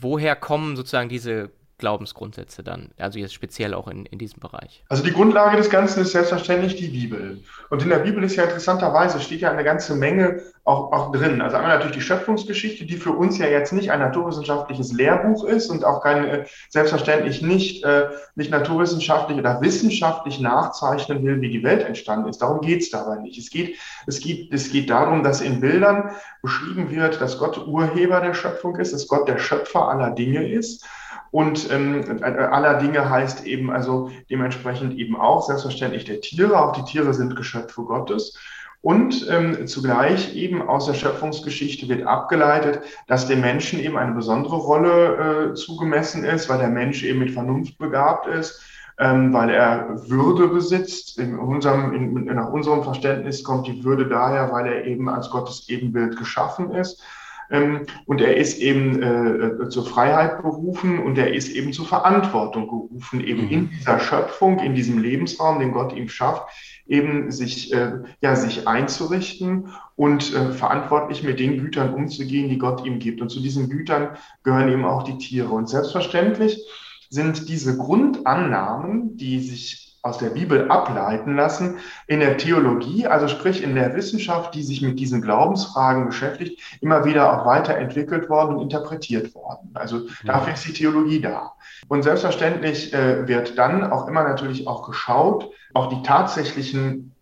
woher 0.01 0.35
kommen 0.35 0.75
sozusagen 0.75 1.09
diese 1.09 1.51
Glaubensgrundsätze 1.79 2.63
dann, 2.63 2.91
also 2.97 3.17
jetzt 3.17 3.33
speziell 3.33 3.73
auch 3.73 3.87
in, 3.87 4.05
in 4.05 4.19
diesem 4.19 4.39
Bereich? 4.39 4.83
Also 4.89 5.03
die 5.03 5.11
Grundlage 5.11 5.57
des 5.57 5.69
Ganzen 5.69 6.01
ist 6.01 6.11
selbstverständlich 6.11 6.75
die 6.75 6.89
Bibel. 6.89 7.41
Und 7.69 7.81
in 7.81 7.89
der 7.89 7.99
Bibel 7.99 8.23
ist 8.23 8.35
ja 8.35 8.43
interessanterweise, 8.43 9.19
steht 9.19 9.41
ja 9.41 9.51
eine 9.51 9.63
ganze 9.63 9.95
Menge 9.95 10.41
auch, 10.69 10.91
auch 10.91 11.11
drin. 11.11 11.41
Also 11.41 11.57
einmal 11.57 11.77
natürlich 11.77 11.97
die 11.97 12.01
Schöpfungsgeschichte, 12.01 12.85
die 12.85 12.97
für 12.97 13.11
uns 13.11 13.39
ja 13.39 13.47
jetzt 13.47 13.73
nicht 13.73 13.91
ein 13.91 13.99
naturwissenschaftliches 13.99 14.93
Lehrbuch 14.93 15.43
ist 15.45 15.69
und 15.69 15.83
auch 15.83 16.03
kein, 16.03 16.25
äh, 16.25 16.45
selbstverständlich 16.69 17.41
nicht, 17.41 17.83
äh, 17.83 18.09
nicht 18.35 18.51
naturwissenschaftlich 18.51 19.39
oder 19.39 19.61
wissenschaftlich 19.61 20.39
nachzeichnen 20.39 21.23
will, 21.23 21.41
wie 21.41 21.49
die 21.49 21.63
Welt 21.63 21.83
entstanden 21.83 22.29
ist. 22.29 22.41
Darum 22.41 22.61
geht 22.61 22.81
es 22.81 22.91
dabei 22.91 23.17
nicht. 23.17 23.39
Es 23.39 23.49
geht, 23.49 23.77
es, 24.05 24.19
geht, 24.19 24.53
es 24.53 24.71
geht 24.71 24.89
darum, 24.89 25.23
dass 25.23 25.41
in 25.41 25.59
Bildern 25.59 26.11
beschrieben 26.43 26.91
wird, 26.91 27.19
dass 27.19 27.39
Gott 27.39 27.65
Urheber 27.65 28.21
der 28.21 28.35
Schöpfung 28.35 28.75
ist, 28.75 28.93
dass 28.93 29.07
Gott 29.07 29.27
der 29.27 29.39
Schöpfer 29.39 29.87
aller 29.89 30.11
Dinge 30.11 30.47
ist 30.47 30.85
und 31.31 31.71
ähm, 31.71 32.19
aller 32.21 32.75
Dinge 32.75 33.09
heißt 33.09 33.45
eben 33.45 33.71
also 33.71 34.11
dementsprechend 34.29 34.97
eben 34.97 35.15
auch 35.15 35.43
selbstverständlich 35.43 36.05
der 36.05 36.21
Tiere. 36.21 36.59
Auch 36.59 36.73
die 36.73 36.83
Tiere 36.83 37.13
sind 37.13 37.35
Geschöpfe 37.35 37.83
Gottes. 37.83 38.37
Und 38.81 39.27
ähm, 39.29 39.67
zugleich 39.67 40.35
eben 40.35 40.61
aus 40.61 40.85
der 40.85 40.93
Schöpfungsgeschichte 40.93 41.89
wird 41.89 42.07
abgeleitet, 42.07 42.81
dass 43.07 43.27
dem 43.27 43.41
Menschen 43.41 43.79
eben 43.79 43.97
eine 43.97 44.13
besondere 44.13 44.55
Rolle 44.55 45.51
äh, 45.51 45.53
zugemessen 45.53 46.23
ist, 46.23 46.47
weil 46.47 46.59
der 46.59 46.69
Mensch 46.69 47.03
eben 47.03 47.19
mit 47.19 47.31
Vernunft 47.31 47.77
begabt 47.77 48.27
ist, 48.27 48.63
ähm, 48.97 49.33
weil 49.33 49.49
er 49.49 50.09
Würde 50.09 50.47
besitzt. 50.47 51.19
In 51.19 51.37
unserem, 51.37 51.93
in, 51.93 52.23
nach 52.23 52.49
unserem 52.49 52.83
Verständnis 52.83 53.43
kommt 53.43 53.67
die 53.67 53.83
Würde 53.83 54.07
daher, 54.07 54.49
weil 54.53 54.67
er 54.67 54.85
eben 54.85 55.09
als 55.09 55.29
Gottes 55.29 55.67
Ebenbild 55.67 56.17
geschaffen 56.17 56.71
ist. 56.71 57.03
Ähm, 57.51 57.85
und 58.05 58.21
er 58.21 58.37
ist 58.37 58.59
eben 58.59 59.01
äh, 59.01 59.69
zur 59.69 59.85
Freiheit 59.85 60.41
berufen 60.41 60.99
und 60.99 61.17
er 61.17 61.33
ist 61.33 61.49
eben 61.49 61.73
zur 61.73 61.85
Verantwortung 61.85 62.67
gerufen, 62.67 63.21
eben 63.23 63.45
mhm. 63.45 63.51
in 63.51 63.69
dieser 63.71 63.99
Schöpfung, 63.99 64.59
in 64.59 64.75
diesem 64.75 64.99
Lebensraum, 64.99 65.59
den 65.59 65.71
Gott 65.71 65.95
ihm 65.95 66.09
schafft, 66.09 66.43
eben 66.87 67.31
sich, 67.31 67.73
äh, 67.73 67.93
ja, 68.21 68.35
sich 68.35 68.67
einzurichten 68.67 69.69
und 69.95 70.33
äh, 70.33 70.51
verantwortlich 70.51 71.23
mit 71.23 71.39
den 71.39 71.59
Gütern 71.59 71.93
umzugehen, 71.93 72.49
die 72.49 72.57
Gott 72.57 72.85
ihm 72.85 72.99
gibt. 72.99 73.21
Und 73.21 73.29
zu 73.29 73.39
diesen 73.39 73.69
Gütern 73.69 74.17
gehören 74.43 74.69
eben 74.69 74.85
auch 74.85 75.03
die 75.03 75.17
Tiere. 75.17 75.49
Und 75.49 75.69
selbstverständlich 75.69 76.63
sind 77.09 77.49
diese 77.49 77.77
Grundannahmen, 77.77 79.17
die 79.17 79.39
sich 79.39 79.88
aus 80.01 80.17
der 80.17 80.29
Bibel 80.29 80.69
ableiten 80.69 81.35
lassen, 81.35 81.77
in 82.07 82.19
der 82.19 82.37
Theologie, 82.37 83.07
also 83.07 83.27
sprich 83.27 83.61
in 83.61 83.75
der 83.75 83.95
Wissenschaft, 83.95 84.55
die 84.55 84.63
sich 84.63 84.81
mit 84.81 84.99
diesen 84.99 85.21
Glaubensfragen 85.21 86.05
beschäftigt, 86.05 86.61
immer 86.81 87.05
wieder 87.05 87.33
auch 87.33 87.45
weiterentwickelt 87.45 88.29
worden 88.29 88.55
und 88.55 88.61
interpretiert 88.63 89.35
worden. 89.35 89.71
Also 89.73 90.07
dafür 90.23 90.53
ist 90.53 90.65
die 90.67 90.73
Theologie 90.73 91.21
da. 91.21 91.53
Und 91.87 92.03
selbstverständlich 92.03 92.93
äh, 92.93 93.27
wird 93.27 93.57
dann 93.57 93.91
auch 93.91 94.07
immer 94.07 94.23
natürlich 94.23 94.67
auch 94.67 94.87
geschaut, 94.87 95.49
auch 95.73 95.87
die 95.89 96.01
tatsächlichen 96.03 97.15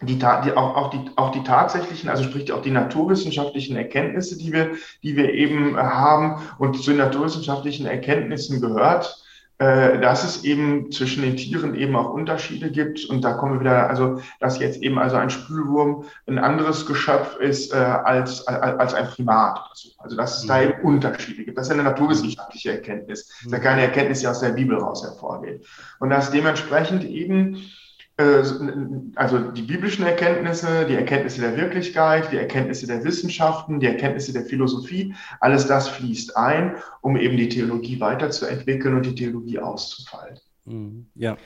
die, 0.00 0.16
die, 0.16 0.52
auch, 0.52 0.76
auch, 0.76 0.90
die, 0.90 1.00
auch 1.16 1.32
die 1.32 1.42
tatsächlichen, 1.42 2.08
also 2.08 2.22
sprich 2.22 2.52
auch 2.52 2.62
die 2.62 2.70
naturwissenschaftlichen 2.70 3.76
Erkenntnisse, 3.76 4.38
die 4.38 4.52
wir, 4.52 4.76
die 5.02 5.16
wir 5.16 5.34
eben 5.34 5.76
haben. 5.76 6.40
Und 6.58 6.80
zu 6.80 6.90
den 6.90 6.98
naturwissenschaftlichen 6.98 7.84
Erkenntnissen 7.84 8.60
gehört 8.60 9.06
äh, 9.06 9.27
dass 9.58 10.22
es 10.22 10.44
eben 10.44 10.92
zwischen 10.92 11.22
den 11.22 11.36
Tieren 11.36 11.74
eben 11.74 11.96
auch 11.96 12.12
Unterschiede 12.12 12.70
gibt. 12.70 13.04
Und 13.06 13.24
da 13.24 13.32
kommen 13.32 13.54
wir 13.54 13.60
wieder, 13.60 13.90
also 13.90 14.20
dass 14.38 14.60
jetzt 14.60 14.80
eben 14.82 14.98
also 14.98 15.16
ein 15.16 15.30
Spülwurm 15.30 16.04
ein 16.28 16.38
anderes 16.38 16.86
Geschöpf 16.86 17.36
ist 17.40 17.72
äh, 17.72 17.76
als, 17.76 18.46
als, 18.46 18.78
als 18.78 18.94
ein 18.94 19.06
Primat. 19.08 19.60
Also 19.98 20.16
dass 20.16 20.38
es 20.38 20.46
da 20.46 20.58
mhm. 20.58 20.62
eben 20.62 20.82
Unterschiede 20.82 21.44
gibt. 21.44 21.58
Das 21.58 21.66
ist 21.66 21.72
eine 21.72 21.82
naturwissenschaftliche 21.82 22.72
Erkenntnis. 22.72 23.26
Das 23.26 23.46
ist 23.46 23.52
ja 23.52 23.58
keine 23.58 23.82
Erkenntnis, 23.82 24.20
die 24.20 24.28
aus 24.28 24.40
der 24.40 24.50
Bibel 24.50 24.78
raus 24.78 25.02
hervorgeht. 25.02 25.66
Und 25.98 26.10
dass 26.10 26.30
dementsprechend 26.30 27.04
eben 27.04 27.56
äh, 27.56 27.58
also 28.18 29.38
die 29.52 29.62
biblischen 29.62 30.04
Erkenntnisse, 30.04 30.86
die 30.86 30.94
Erkenntnisse 30.94 31.40
der 31.40 31.56
Wirklichkeit, 31.56 32.32
die 32.32 32.36
Erkenntnisse 32.36 32.88
der 32.88 33.04
Wissenschaften, 33.04 33.78
die 33.78 33.86
Erkenntnisse 33.86 34.32
der 34.32 34.44
Philosophie, 34.44 35.14
alles 35.38 35.68
das 35.68 35.88
fließt 35.88 36.36
ein, 36.36 36.76
um 37.00 37.16
eben 37.16 37.36
die 37.36 37.48
Theologie 37.48 38.00
weiterzuentwickeln 38.00 38.96
und 38.96 39.06
die 39.06 39.14
Theologie 39.14 39.60
auszufalten. 39.60 40.40
Mhm. 40.64 41.06
Ja, 41.14 41.36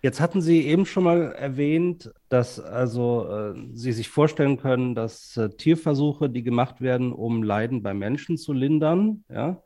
jetzt 0.00 0.22
hatten 0.22 0.40
Sie 0.40 0.66
eben 0.66 0.86
schon 0.86 1.04
mal 1.04 1.32
erwähnt, 1.32 2.10
dass 2.30 2.58
also 2.58 3.28
äh, 3.28 3.54
Sie 3.74 3.92
sich 3.92 4.08
vorstellen 4.08 4.56
können, 4.56 4.94
dass 4.94 5.36
äh, 5.36 5.50
Tierversuche, 5.50 6.30
die 6.30 6.42
gemacht 6.42 6.80
werden, 6.80 7.12
um 7.12 7.42
Leiden 7.42 7.82
bei 7.82 7.92
Menschen 7.92 8.38
zu 8.38 8.54
lindern, 8.54 9.24
ja, 9.28 9.62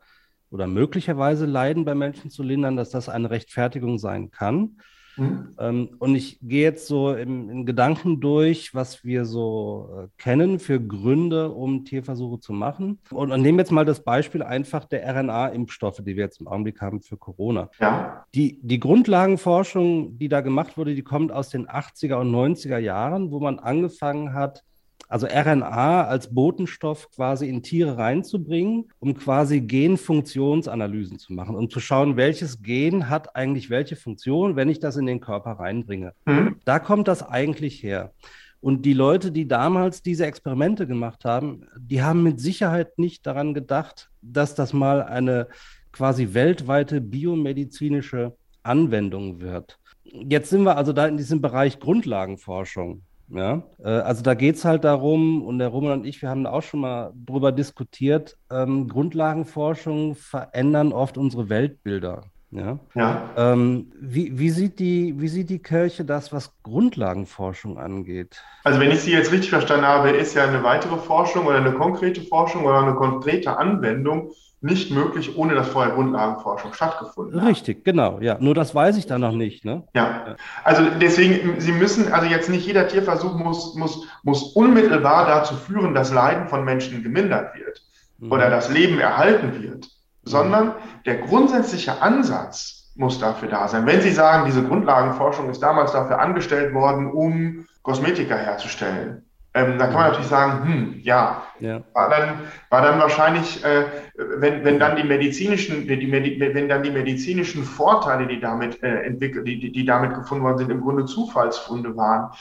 oder 0.49 0.67
möglicherweise 0.67 1.45
Leiden 1.45 1.85
bei 1.85 1.95
Menschen 1.95 2.29
zu 2.29 2.43
lindern, 2.43 2.75
dass 2.75 2.89
das 2.89 3.07
eine 3.07 3.29
Rechtfertigung 3.29 3.99
sein 3.99 4.31
kann. 4.31 4.77
Mhm. 5.17 5.55
Ähm, 5.59 5.89
und 5.99 6.15
ich 6.15 6.39
gehe 6.41 6.63
jetzt 6.63 6.87
so 6.87 7.13
im, 7.13 7.49
in 7.49 7.65
Gedanken 7.65 8.19
durch, 8.21 8.73
was 8.73 9.03
wir 9.03 9.25
so 9.25 9.89
äh, 10.03 10.07
kennen 10.17 10.59
für 10.59 10.79
Gründe, 10.79 11.51
um 11.51 11.85
Tierversuche 11.85 12.39
zu 12.39 12.53
machen. 12.53 12.99
Und, 13.11 13.31
und 13.31 13.41
nehmen 13.41 13.59
jetzt 13.59 13.71
mal 13.71 13.85
das 13.85 14.03
Beispiel 14.03 14.43
einfach 14.43 14.85
der 14.85 15.07
RNA-Impfstoffe, 15.07 15.97
die 15.97 16.15
wir 16.15 16.23
jetzt 16.23 16.39
im 16.39 16.47
Augenblick 16.47 16.81
haben 16.81 17.01
für 17.01 17.17
Corona. 17.17 17.69
Ja. 17.79 18.25
Die, 18.35 18.59
die 18.61 18.79
Grundlagenforschung, 18.79 20.17
die 20.17 20.29
da 20.29 20.41
gemacht 20.41 20.77
wurde, 20.77 20.95
die 20.95 21.03
kommt 21.03 21.31
aus 21.31 21.49
den 21.49 21.67
80er 21.67 22.15
und 22.15 22.31
90er 22.31 22.77
Jahren, 22.77 23.31
wo 23.31 23.39
man 23.39 23.59
angefangen 23.59 24.33
hat, 24.33 24.63
also 25.07 25.27
RNA 25.27 26.05
als 26.05 26.33
Botenstoff 26.33 27.09
quasi 27.11 27.47
in 27.47 27.63
Tiere 27.63 27.97
reinzubringen, 27.97 28.91
um 28.99 29.15
quasi 29.15 29.61
Genfunktionsanalysen 29.61 31.19
zu 31.19 31.33
machen 31.33 31.55
und 31.55 31.71
zu 31.71 31.79
schauen, 31.79 32.17
welches 32.17 32.61
Gen 32.61 33.09
hat 33.09 33.35
eigentlich 33.35 33.69
welche 33.69 33.95
Funktion, 33.95 34.55
wenn 34.55 34.69
ich 34.69 34.79
das 34.79 34.97
in 34.97 35.05
den 35.05 35.21
Körper 35.21 35.51
reinbringe. 35.51 36.13
Mhm. 36.25 36.57
Da 36.65 36.79
kommt 36.79 37.07
das 37.07 37.23
eigentlich 37.23 37.81
her. 37.81 38.11
Und 38.59 38.85
die 38.85 38.93
Leute, 38.93 39.31
die 39.31 39.47
damals 39.47 40.01
diese 40.01 40.25
Experimente 40.25 40.87
gemacht 40.87 41.25
haben, 41.25 41.67
die 41.77 42.01
haben 42.01 42.23
mit 42.23 42.41
Sicherheit 42.41 42.97
nicht 42.97 43.25
daran 43.25 43.53
gedacht, 43.53 44.09
dass 44.21 44.55
das 44.55 44.73
mal 44.73 45.03
eine 45.03 45.47
quasi 45.91 46.33
weltweite 46.33 46.99
biomedizinische 46.99 48.35
Anwendung 48.63 49.39
wird. 49.41 49.79
Jetzt 50.03 50.49
sind 50.49 50.63
wir 50.63 50.77
also 50.77 50.93
da 50.93 51.07
in 51.07 51.17
diesem 51.17 51.41
Bereich 51.41 51.79
Grundlagenforschung. 51.79 53.03
Ja, 53.29 53.63
äh, 53.83 53.89
also 53.89 54.23
da 54.23 54.33
geht 54.33 54.55
es 54.55 54.65
halt 54.65 54.83
darum, 54.83 55.43
und 55.43 55.59
der 55.59 55.67
Roman 55.67 55.99
und 55.99 56.05
ich, 56.05 56.21
wir 56.21 56.29
haben 56.29 56.45
da 56.45 56.51
auch 56.51 56.63
schon 56.63 56.79
mal 56.81 57.13
drüber 57.25 57.51
diskutiert, 57.51 58.37
ähm, 58.49 58.87
Grundlagenforschung 58.87 60.15
verändern 60.15 60.93
oft 60.93 61.17
unsere 61.17 61.49
Weltbilder. 61.49 62.23
Ja. 62.51 62.79
ja. 62.95 63.29
Ähm, 63.35 63.91
wie, 63.99 64.39
wie, 64.39 64.49
sieht 64.49 64.79
die, 64.79 65.15
wie 65.17 65.27
sieht 65.27 65.49
die 65.49 65.61
Kirche 65.61 66.05
das, 66.05 66.31
was 66.31 66.53
Grundlagenforschung 66.63 67.77
angeht? 67.77 68.41
Also, 68.63 68.79
wenn 68.79 68.91
ich 68.91 69.01
Sie 69.01 69.11
jetzt 69.11 69.33
richtig 69.33 69.49
verstanden 69.49 69.85
habe, 69.85 70.11
ist 70.11 70.33
ja 70.33 70.45
eine 70.45 70.63
weitere 70.63 70.97
Forschung 70.97 71.45
oder 71.45 71.57
eine 71.57 71.73
konkrete 71.73 72.21
Forschung 72.21 72.63
oder 72.63 72.81
eine 72.81 72.95
konkrete 72.95 73.57
Anwendung 73.57 74.31
nicht 74.61 74.91
möglich, 74.91 75.37
ohne 75.37 75.53
dass 75.53 75.67
vorher 75.67 75.93
Grundlagenforschung 75.93 76.73
stattgefunden 76.73 77.39
hat. 77.39 77.49
Richtig, 77.49 77.85
genau, 77.85 78.19
ja. 78.21 78.37
Nur 78.39 78.55
das 78.55 78.73
weiß 78.73 78.97
ich 78.97 79.05
da 79.05 79.19
noch 79.19 79.33
nicht. 79.33 79.65
Ne? 79.65 79.83
Ja. 79.93 80.35
Also 80.63 80.83
deswegen, 80.99 81.61
Sie 81.61 81.71
müssen, 81.71 82.11
also 82.11 82.27
jetzt 82.27 82.49
nicht 82.49 82.65
jeder 82.65 82.87
Tierversuch 82.87 83.35
muss, 83.35 83.75
muss, 83.75 84.07
muss 84.23 84.43
unmittelbar 84.55 85.27
dazu 85.27 85.55
führen, 85.55 85.93
dass 85.93 86.11
Leiden 86.11 86.47
von 86.47 86.65
Menschen 86.65 87.03
gemindert 87.03 87.55
wird 87.55 87.81
mhm. 88.17 88.31
oder 88.31 88.49
das 88.49 88.69
Leben 88.69 88.99
erhalten 88.99 89.61
wird, 89.61 89.85
mhm. 89.85 90.29
sondern 90.29 90.75
der 91.05 91.17
grundsätzliche 91.17 92.01
Ansatz 92.01 92.91
muss 92.95 93.19
dafür 93.19 93.49
da 93.49 93.67
sein. 93.67 93.85
Wenn 93.85 94.01
Sie 94.01 94.11
sagen, 94.11 94.45
diese 94.47 94.63
Grundlagenforschung 94.63 95.51
ist 95.51 95.61
damals 95.61 95.91
dafür 95.91 96.19
angestellt 96.19 96.73
worden, 96.73 97.11
um 97.11 97.67
Kosmetika 97.83 98.35
herzustellen, 98.35 99.26
ähm, 99.57 99.79
da 99.79 99.85
kann 99.87 99.95
man 99.95 100.07
natürlich 100.07 100.27
sagen, 100.27 100.63
hm, 100.63 100.99
ja, 101.01 101.43
ja. 101.59 101.81
War, 101.93 102.09
dann, 102.09 102.39
war 102.69 102.81
dann 102.83 102.99
wahrscheinlich, 102.99 103.63
äh, 103.65 103.85
wenn, 104.15 104.63
wenn 104.63 104.79
dann 104.79 104.95
die 104.95 105.03
medizinischen, 105.03 105.87
die, 105.87 105.97
die, 105.97 106.11
wenn 106.11 106.69
dann 106.69 106.83
die 106.83 106.91
medizinischen 106.91 107.63
Vorteile, 107.63 108.27
die 108.27 108.39
damit 108.39 108.81
äh, 108.83 109.01
entwickelt, 109.01 109.47
die, 109.47 109.71
die 109.71 109.85
damit 109.85 110.13
gefunden 110.13 110.43
worden 110.43 110.59
sind, 110.59 110.71
im 110.71 110.81
Grunde 110.81 111.05
Zufallsfunde 111.05 111.97
waren 111.97 112.31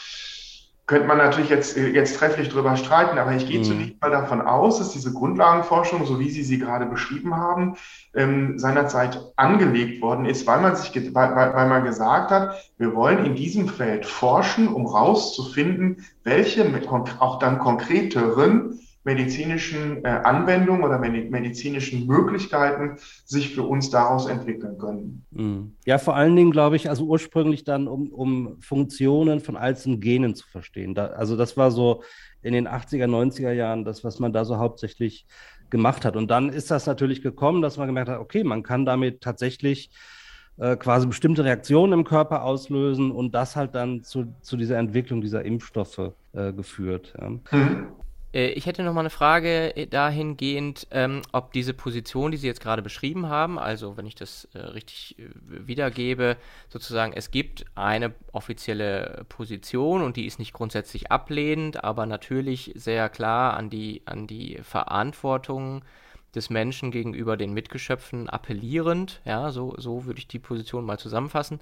könnte 0.86 1.08
man 1.08 1.18
natürlich 1.18 1.50
jetzt, 1.50 1.76
äh, 1.76 1.88
jetzt 1.88 2.16
trefflich 2.16 2.48
drüber 2.48 2.76
streiten, 2.76 3.18
aber 3.18 3.32
ich 3.32 3.46
gehe 3.46 3.58
mhm. 3.58 3.64
zunächst 3.64 4.00
mal 4.00 4.10
davon 4.10 4.40
aus, 4.40 4.78
dass 4.78 4.90
diese 4.90 5.12
Grundlagenforschung, 5.12 6.06
so 6.06 6.20
wie 6.20 6.30
Sie 6.30 6.44
sie 6.44 6.58
gerade 6.58 6.86
beschrieben 6.86 7.34
haben, 7.34 7.76
ähm, 8.14 8.58
seinerzeit 8.58 9.20
angelegt 9.36 10.00
worden 10.00 10.26
ist, 10.26 10.46
weil 10.46 10.60
man 10.60 10.76
sich, 10.76 10.94
weil, 11.12 11.34
weil 11.34 11.68
man 11.68 11.84
gesagt 11.84 12.30
hat, 12.30 12.54
wir 12.78 12.94
wollen 12.94 13.24
in 13.24 13.34
diesem 13.34 13.68
Feld 13.68 14.06
forschen, 14.06 14.68
um 14.68 14.86
rauszufinden, 14.86 16.04
welche 16.22 16.66
auch 17.18 17.38
dann 17.40 17.58
konkreteren 17.58 18.80
medizinischen 19.06 20.04
äh, 20.04 20.08
Anwendungen 20.08 20.82
oder 20.82 20.98
medizinischen 20.98 22.08
Möglichkeiten 22.08 22.96
sich 23.24 23.54
für 23.54 23.62
uns 23.62 23.88
daraus 23.88 24.26
entwickeln 24.26 24.76
können. 24.78 25.24
Mhm. 25.30 25.76
Ja, 25.86 25.98
vor 25.98 26.16
allen 26.16 26.34
Dingen 26.34 26.50
glaube 26.50 26.74
ich, 26.74 26.90
also 26.90 27.04
ursprünglich 27.04 27.62
dann, 27.62 27.86
um, 27.86 28.08
um 28.12 28.60
Funktionen 28.60 29.38
von 29.38 29.56
einzelnen 29.56 30.00
Genen 30.00 30.34
zu 30.34 30.48
verstehen. 30.48 30.96
Da, 30.96 31.06
also 31.06 31.36
das 31.36 31.56
war 31.56 31.70
so 31.70 32.02
in 32.42 32.52
den 32.52 32.66
80er, 32.66 33.06
90er 33.06 33.52
Jahren 33.52 33.84
das, 33.84 34.02
was 34.02 34.18
man 34.18 34.32
da 34.32 34.44
so 34.44 34.58
hauptsächlich 34.58 35.26
gemacht 35.70 36.04
hat. 36.04 36.16
Und 36.16 36.28
dann 36.28 36.48
ist 36.48 36.72
das 36.72 36.86
natürlich 36.86 37.22
gekommen, 37.22 37.62
dass 37.62 37.76
man 37.76 37.86
gemerkt 37.86 38.10
hat, 38.10 38.18
okay, 38.18 38.42
man 38.42 38.64
kann 38.64 38.84
damit 38.84 39.20
tatsächlich 39.20 39.90
äh, 40.56 40.76
quasi 40.76 41.06
bestimmte 41.06 41.44
Reaktionen 41.44 41.92
im 41.92 42.04
Körper 42.04 42.42
auslösen 42.42 43.12
und 43.12 43.36
das 43.36 43.54
halt 43.54 43.76
dann 43.76 44.02
zu, 44.02 44.34
zu 44.40 44.56
dieser 44.56 44.78
Entwicklung 44.78 45.20
dieser 45.20 45.44
Impfstoffe 45.44 46.12
äh, 46.32 46.52
geführt. 46.52 47.14
Ja. 47.20 47.30
Mhm. 47.30 47.86
Äh, 48.36 48.48
ich 48.48 48.66
hätte 48.66 48.82
noch 48.82 48.92
mal 48.92 49.00
eine 49.00 49.10
Frage 49.10 49.74
äh, 49.76 49.86
dahingehend, 49.86 50.86
ähm, 50.90 51.22
ob 51.32 51.52
diese 51.52 51.72
Position, 51.72 52.30
die 52.30 52.36
Sie 52.36 52.46
jetzt 52.46 52.60
gerade 52.60 52.82
beschrieben 52.82 53.28
haben, 53.28 53.58
also 53.58 53.96
wenn 53.96 54.06
ich 54.06 54.14
das 54.14 54.46
äh, 54.52 54.58
richtig 54.58 55.18
äh, 55.18 55.24
wiedergebe, 55.66 56.36
sozusagen, 56.68 57.14
es 57.14 57.30
gibt 57.30 57.64
eine 57.74 58.12
offizielle 58.32 59.24
Position 59.28 60.02
und 60.02 60.16
die 60.16 60.26
ist 60.26 60.38
nicht 60.38 60.52
grundsätzlich 60.52 61.10
ablehnend, 61.10 61.82
aber 61.82 62.04
natürlich 62.06 62.72
sehr 62.76 63.08
klar 63.08 63.56
an 63.56 63.70
die, 63.70 64.02
an 64.04 64.26
die 64.26 64.58
Verantwortung 64.62 65.82
des 66.34 66.50
Menschen 66.50 66.90
gegenüber 66.90 67.38
den 67.38 67.54
Mitgeschöpfen 67.54 68.28
appellierend, 68.28 69.22
ja, 69.24 69.50
so, 69.50 69.74
so 69.78 70.04
würde 70.04 70.18
ich 70.18 70.28
die 70.28 70.38
Position 70.38 70.84
mal 70.84 70.98
zusammenfassen. 70.98 71.60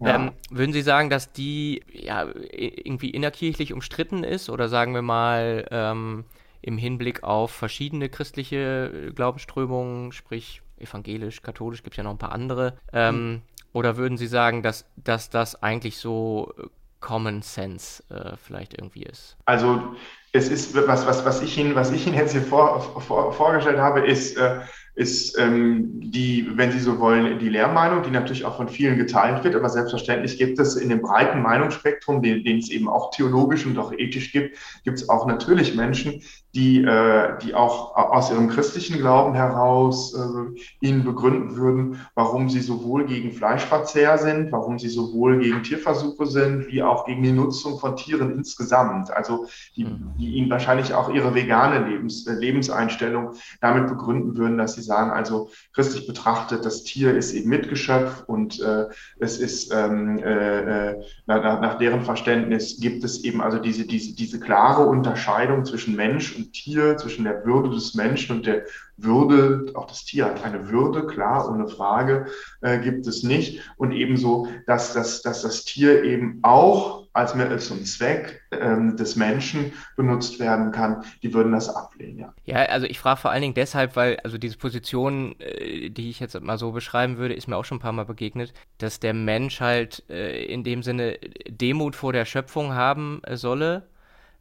Ja. 0.00 0.16
Ähm, 0.16 0.32
würden 0.50 0.72
Sie 0.72 0.82
sagen, 0.82 1.10
dass 1.10 1.32
die 1.32 1.82
ja, 1.92 2.26
irgendwie 2.50 3.10
innerkirchlich 3.10 3.72
umstritten 3.72 4.24
ist 4.24 4.50
oder 4.50 4.68
sagen 4.68 4.94
wir 4.94 5.02
mal 5.02 5.66
ähm, 5.70 6.24
im 6.62 6.78
Hinblick 6.78 7.22
auf 7.22 7.50
verschiedene 7.50 8.08
christliche 8.08 9.12
Glaubensströmungen, 9.14 10.12
sprich 10.12 10.62
evangelisch, 10.78 11.42
katholisch, 11.42 11.82
gibt 11.82 11.94
es 11.94 11.98
ja 11.98 12.04
noch 12.04 12.10
ein 12.10 12.18
paar 12.18 12.32
andere, 12.32 12.76
ähm, 12.92 13.30
mhm. 13.30 13.42
oder 13.72 13.96
würden 13.96 14.18
Sie 14.18 14.26
sagen, 14.26 14.62
dass, 14.62 14.86
dass 14.96 15.30
das 15.30 15.62
eigentlich 15.62 15.98
so 15.98 16.52
Common 17.00 17.42
Sense 17.42 18.02
äh, 18.08 18.36
vielleicht 18.36 18.74
irgendwie 18.74 19.02
ist? 19.02 19.36
Also 19.44 19.94
es 20.32 20.48
ist, 20.48 20.74
was, 20.74 21.06
was, 21.06 21.24
was, 21.24 21.42
ich, 21.42 21.58
Ihnen, 21.58 21.74
was 21.74 21.92
ich 21.92 22.06
Ihnen 22.06 22.16
jetzt 22.16 22.32
hier 22.32 22.42
vor, 22.42 22.80
vor, 22.80 23.32
vorgestellt 23.32 23.78
habe, 23.78 24.00
ist, 24.00 24.36
äh, 24.38 24.60
ist 24.94 25.36
ähm, 25.38 26.00
die, 26.00 26.46
wenn 26.56 26.70
Sie 26.70 26.78
so 26.78 27.00
wollen, 27.00 27.38
die 27.40 27.48
Lehrmeinung, 27.48 28.04
die 28.04 28.10
natürlich 28.10 28.44
auch 28.44 28.56
von 28.56 28.68
vielen 28.68 28.96
geteilt 28.96 29.42
wird, 29.42 29.56
aber 29.56 29.68
selbstverständlich 29.68 30.38
gibt 30.38 30.58
es 30.60 30.76
in 30.76 30.88
dem 30.88 31.02
breiten 31.02 31.42
Meinungsspektrum, 31.42 32.22
den, 32.22 32.44
den 32.44 32.58
es 32.58 32.70
eben 32.70 32.88
auch 32.88 33.10
theologisch 33.10 33.66
und 33.66 33.76
auch 33.76 33.92
ethisch 33.92 34.30
gibt, 34.30 34.56
gibt 34.84 34.98
es 34.98 35.08
auch 35.08 35.26
natürlich 35.26 35.74
Menschen, 35.74 36.22
die, 36.54 36.84
äh, 36.84 37.36
die 37.42 37.54
auch 37.54 37.96
aus 37.96 38.30
ihrem 38.30 38.48
christlichen 38.48 38.98
Glauben 38.98 39.34
heraus 39.34 40.14
äh, 40.14 40.86
ihnen 40.86 41.02
begründen 41.02 41.56
würden, 41.56 42.00
warum 42.14 42.48
sie 42.48 42.60
sowohl 42.60 43.06
gegen 43.06 43.32
Fleischverzehr 43.32 44.18
sind, 44.18 44.52
warum 44.52 44.78
sie 44.78 44.88
sowohl 44.88 45.40
gegen 45.40 45.64
Tierversuche 45.64 46.26
sind, 46.26 46.68
wie 46.68 46.82
auch 46.82 47.06
gegen 47.06 47.22
die 47.24 47.32
Nutzung 47.32 47.78
von 47.80 47.96
Tieren 47.96 48.30
insgesamt. 48.30 49.10
Also 49.10 49.46
die, 49.74 49.84
mhm. 49.84 50.12
die 50.16 50.34
ihnen 50.34 50.50
wahrscheinlich 50.50 50.94
auch 50.94 51.12
ihre 51.12 51.34
vegane 51.34 51.88
Lebens, 51.88 52.26
äh, 52.28 52.34
Lebenseinstellung 52.34 53.32
damit 53.60 53.88
begründen 53.88 54.36
würden, 54.36 54.56
dass 54.56 54.74
sie 54.74 54.82
sagen, 54.82 55.10
also 55.10 55.50
christlich 55.72 56.06
betrachtet, 56.06 56.64
das 56.64 56.84
Tier 56.84 57.16
ist 57.16 57.32
eben 57.32 57.50
Mitgeschöpf 57.50 58.22
und 58.28 58.60
äh, 58.60 58.86
es 59.18 59.38
ist 59.38 59.72
ähm, 59.74 60.18
äh, 60.18 60.90
äh 60.90 61.04
nach, 61.26 61.60
nach 61.60 61.78
deren 61.78 62.02
Verständnis 62.02 62.76
gibt 62.78 63.02
es 63.02 63.24
eben 63.24 63.40
also 63.40 63.58
diese, 63.58 63.86
diese, 63.86 64.14
diese 64.14 64.38
klare 64.38 64.86
Unterscheidung 64.86 65.64
zwischen 65.64 65.96
Mensch 65.96 66.36
und 66.36 66.43
Tier, 66.50 66.96
zwischen 66.96 67.24
der 67.24 67.44
Würde 67.44 67.70
des 67.70 67.94
Menschen 67.94 68.36
und 68.36 68.46
der 68.46 68.64
Würde, 68.96 69.72
auch 69.74 69.86
das 69.86 70.04
Tier 70.04 70.26
hat 70.26 70.44
eine 70.44 70.68
Würde, 70.70 71.06
klar, 71.06 71.48
ohne 71.50 71.68
Frage 71.68 72.26
äh, 72.60 72.78
gibt 72.78 73.06
es 73.06 73.22
nicht. 73.22 73.60
Und 73.76 73.92
ebenso, 73.92 74.48
dass, 74.66 74.92
dass, 74.92 75.22
dass 75.22 75.42
das 75.42 75.64
Tier 75.64 76.04
eben 76.04 76.38
auch 76.42 77.04
als 77.14 77.34
Mittel 77.36 77.60
zum 77.60 77.84
Zweck 77.84 78.42
ähm, 78.50 78.96
des 78.96 79.14
Menschen 79.14 79.72
benutzt 79.96 80.40
werden 80.40 80.72
kann, 80.72 81.04
die 81.22 81.32
würden 81.32 81.52
das 81.52 81.68
ablehnen, 81.68 82.18
ja. 82.18 82.34
Ja, 82.44 82.56
also 82.64 82.86
ich 82.86 82.98
frage 82.98 83.20
vor 83.20 83.30
allen 83.30 83.42
Dingen 83.42 83.54
deshalb, 83.54 83.94
weil 83.94 84.18
also 84.24 84.36
diese 84.36 84.58
Position, 84.58 85.36
äh, 85.38 85.90
die 85.90 86.10
ich 86.10 86.18
jetzt 86.18 86.38
mal 86.40 86.58
so 86.58 86.72
beschreiben 86.72 87.16
würde, 87.16 87.34
ist 87.34 87.46
mir 87.46 87.56
auch 87.56 87.64
schon 87.64 87.78
ein 87.78 87.80
paar 87.82 87.92
Mal 87.92 88.04
begegnet, 88.04 88.52
dass 88.78 88.98
der 88.98 89.14
Mensch 89.14 89.60
halt 89.60 90.02
äh, 90.10 90.44
in 90.44 90.64
dem 90.64 90.82
Sinne 90.82 91.18
Demut 91.48 91.94
vor 91.94 92.12
der 92.12 92.24
Schöpfung 92.24 92.74
haben 92.74 93.20
äh, 93.22 93.36
solle, 93.36 93.86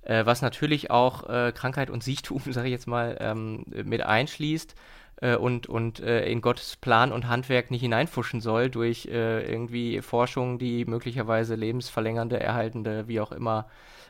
äh, 0.06 0.26
was 0.26 0.42
natürlich 0.42 0.92
auch 0.92 1.30
äh, 1.30 1.52
Krankheit 1.54 1.90
und 1.90 2.04
Siechtum, 2.04 2.42
sage 2.50 2.68
ich 2.68 2.74
jetzt 2.74 2.88
mal, 2.88 3.18
ähm, 3.20 3.66
mit 3.68 4.02
einschließt 4.02 4.76
äh, 5.22 5.36
und, 5.36 5.68
und 5.68 6.00
äh, 6.00 6.26
in 6.26 6.42
Gottes 6.42 6.76
Plan 6.76 7.12
und 7.12 7.28
Handwerk 7.28 7.72
nicht 7.72 7.82
hineinfuschen 7.82 8.42
soll 8.42 8.70
durch 8.70 9.06
äh, 9.06 9.50
irgendwie 9.50 10.02
Forschung, 10.02 10.60
die 10.60 10.86
möglicherweise 10.86 11.56
lebensverlängernde, 11.56 12.40
erhaltende, 12.40 13.08
wie 13.08 13.20
auch 13.20 13.32
immer, 13.32 13.68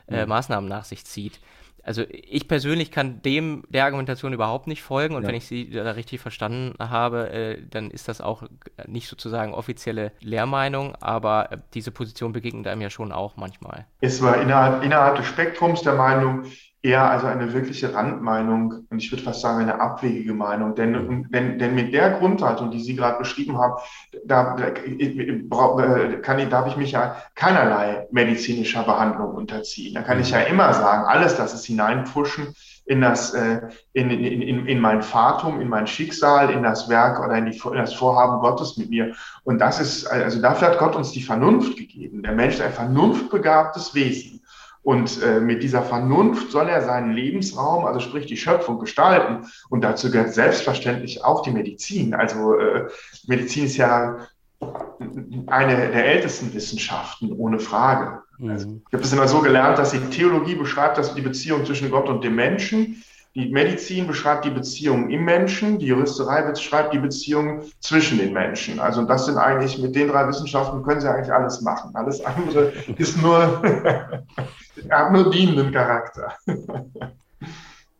äh, 0.08 0.22
mhm. 0.22 0.28
Maßnahmen 0.28 0.68
nach 0.68 0.84
sich 0.84 1.04
zieht. 1.04 1.40
Also 1.84 2.02
ich 2.08 2.48
persönlich 2.48 2.90
kann 2.90 3.20
dem 3.22 3.64
der 3.68 3.84
Argumentation 3.84 4.32
überhaupt 4.32 4.66
nicht 4.66 4.82
folgen 4.82 5.14
und 5.14 5.22
ja. 5.22 5.28
wenn 5.28 5.34
ich 5.34 5.46
sie 5.46 5.70
da 5.70 5.90
richtig 5.90 6.20
verstanden 6.20 6.74
habe, 6.78 7.30
äh, 7.30 7.62
dann 7.68 7.90
ist 7.90 8.08
das 8.08 8.20
auch 8.20 8.42
nicht 8.86 9.08
sozusagen 9.08 9.52
offizielle 9.52 10.12
Lehrmeinung, 10.20 10.96
aber 10.96 11.52
äh, 11.52 11.58
diese 11.74 11.90
Position 11.90 12.32
begegnet 12.32 12.66
einem 12.66 12.80
ja 12.80 12.90
schon 12.90 13.12
auch 13.12 13.36
manchmal. 13.36 13.86
Es 14.00 14.22
war 14.22 14.40
innerhalb, 14.40 14.82
innerhalb 14.82 15.16
des 15.16 15.26
Spektrums 15.26 15.82
der 15.82 15.94
Meinung, 15.94 16.44
eher 16.84 17.10
also 17.10 17.26
eine 17.26 17.54
wirkliche 17.54 17.94
Randmeinung 17.94 18.84
und 18.90 18.98
ich 18.98 19.10
würde 19.10 19.22
fast 19.22 19.40
sagen 19.40 19.62
eine 19.62 19.80
abwegige 19.80 20.34
Meinung. 20.34 20.74
Denn, 20.74 21.26
denn, 21.30 21.58
denn 21.58 21.74
mit 21.74 21.94
der 21.94 22.10
Grundhaltung, 22.10 22.70
die 22.70 22.80
Sie 22.80 22.94
gerade 22.94 23.18
beschrieben 23.18 23.58
haben, 23.58 23.74
da, 24.26 24.54
kann 26.20 26.38
ich, 26.38 26.48
darf 26.50 26.66
ich 26.66 26.76
mich 26.76 26.92
ja 26.92 27.16
keinerlei 27.34 28.06
medizinischer 28.12 28.82
Behandlung 28.82 29.34
unterziehen. 29.34 29.94
Da 29.94 30.02
kann 30.02 30.20
ich 30.20 30.30
ja 30.30 30.40
immer 30.40 30.74
sagen, 30.74 31.04
alles 31.06 31.36
das 31.36 31.54
ist 31.54 31.64
hineinpfuschen 31.64 32.54
in 32.84 33.00
das, 33.00 33.32
äh, 33.32 33.62
in, 33.94 34.10
in, 34.10 34.42
in, 34.42 34.66
in 34.66 34.78
mein 34.78 35.00
Fatum, 35.00 35.62
in 35.62 35.70
mein 35.70 35.86
Schicksal, 35.86 36.50
in 36.50 36.62
das 36.62 36.90
Werk 36.90 37.24
oder 37.24 37.38
in, 37.38 37.46
die, 37.46 37.56
in 37.56 37.76
das 37.76 37.94
Vorhaben 37.94 38.40
Gottes 38.40 38.76
mit 38.76 38.90
mir. 38.90 39.14
Und 39.44 39.58
das 39.58 39.80
ist, 39.80 40.06
also 40.06 40.42
dafür 40.42 40.68
hat 40.68 40.78
Gott 40.78 40.94
uns 40.94 41.12
die 41.12 41.22
Vernunft 41.22 41.78
gegeben. 41.78 42.22
Der 42.22 42.32
Mensch 42.32 42.56
ist 42.56 42.60
ein 42.60 42.74
vernunftbegabtes 42.74 43.94
Wesen. 43.94 44.43
Und 44.84 45.22
äh, 45.22 45.40
mit 45.40 45.62
dieser 45.62 45.82
Vernunft 45.82 46.52
soll 46.52 46.68
er 46.68 46.82
seinen 46.82 47.12
Lebensraum, 47.12 47.86
also 47.86 48.00
sprich 48.00 48.26
die 48.26 48.36
Schöpfung, 48.36 48.78
gestalten. 48.78 49.46
Und 49.70 49.82
dazu 49.82 50.10
gehört 50.10 50.34
selbstverständlich 50.34 51.24
auch 51.24 51.42
die 51.42 51.52
Medizin. 51.52 52.14
Also 52.14 52.58
äh, 52.58 52.88
Medizin 53.26 53.64
ist 53.64 53.78
ja 53.78 54.18
eine 55.46 55.76
der 55.76 56.06
ältesten 56.06 56.52
Wissenschaften, 56.52 57.32
ohne 57.32 57.58
Frage. 57.58 58.20
Mhm. 58.38 58.50
Also, 58.50 58.80
ich 58.86 58.92
habe 58.92 59.02
es 59.02 59.12
immer 59.12 59.26
so 59.26 59.40
gelernt, 59.40 59.78
dass 59.78 59.92
die 59.92 60.00
Theologie 60.10 60.54
beschreibt, 60.54 60.98
dass 60.98 61.14
die 61.14 61.22
Beziehung 61.22 61.64
zwischen 61.64 61.90
Gott 61.90 62.08
und 62.08 62.22
dem 62.22 62.34
Menschen 62.34 63.02
die 63.34 63.48
Medizin 63.48 64.06
beschreibt 64.06 64.44
die 64.44 64.50
Beziehung 64.50 65.10
im 65.10 65.24
Menschen, 65.24 65.80
die 65.80 65.86
Juristerei 65.86 66.42
beschreibt 66.42 66.94
die 66.94 67.00
Beziehung 67.00 67.62
zwischen 67.80 68.18
den 68.18 68.32
Menschen. 68.32 68.78
Also 68.78 69.02
das 69.02 69.26
sind 69.26 69.38
eigentlich, 69.38 69.76
mit 69.78 69.96
den 69.96 70.06
drei 70.06 70.28
Wissenschaften 70.28 70.84
können 70.84 71.00
sie 71.00 71.10
eigentlich 71.10 71.32
alles 71.32 71.60
machen. 71.60 71.90
Alles 71.94 72.24
andere 72.24 72.72
ist 72.96 73.20
nur, 73.20 73.60
hat 74.90 75.12
nur 75.12 75.30
dienenden 75.30 75.72
Charakter. 75.72 76.34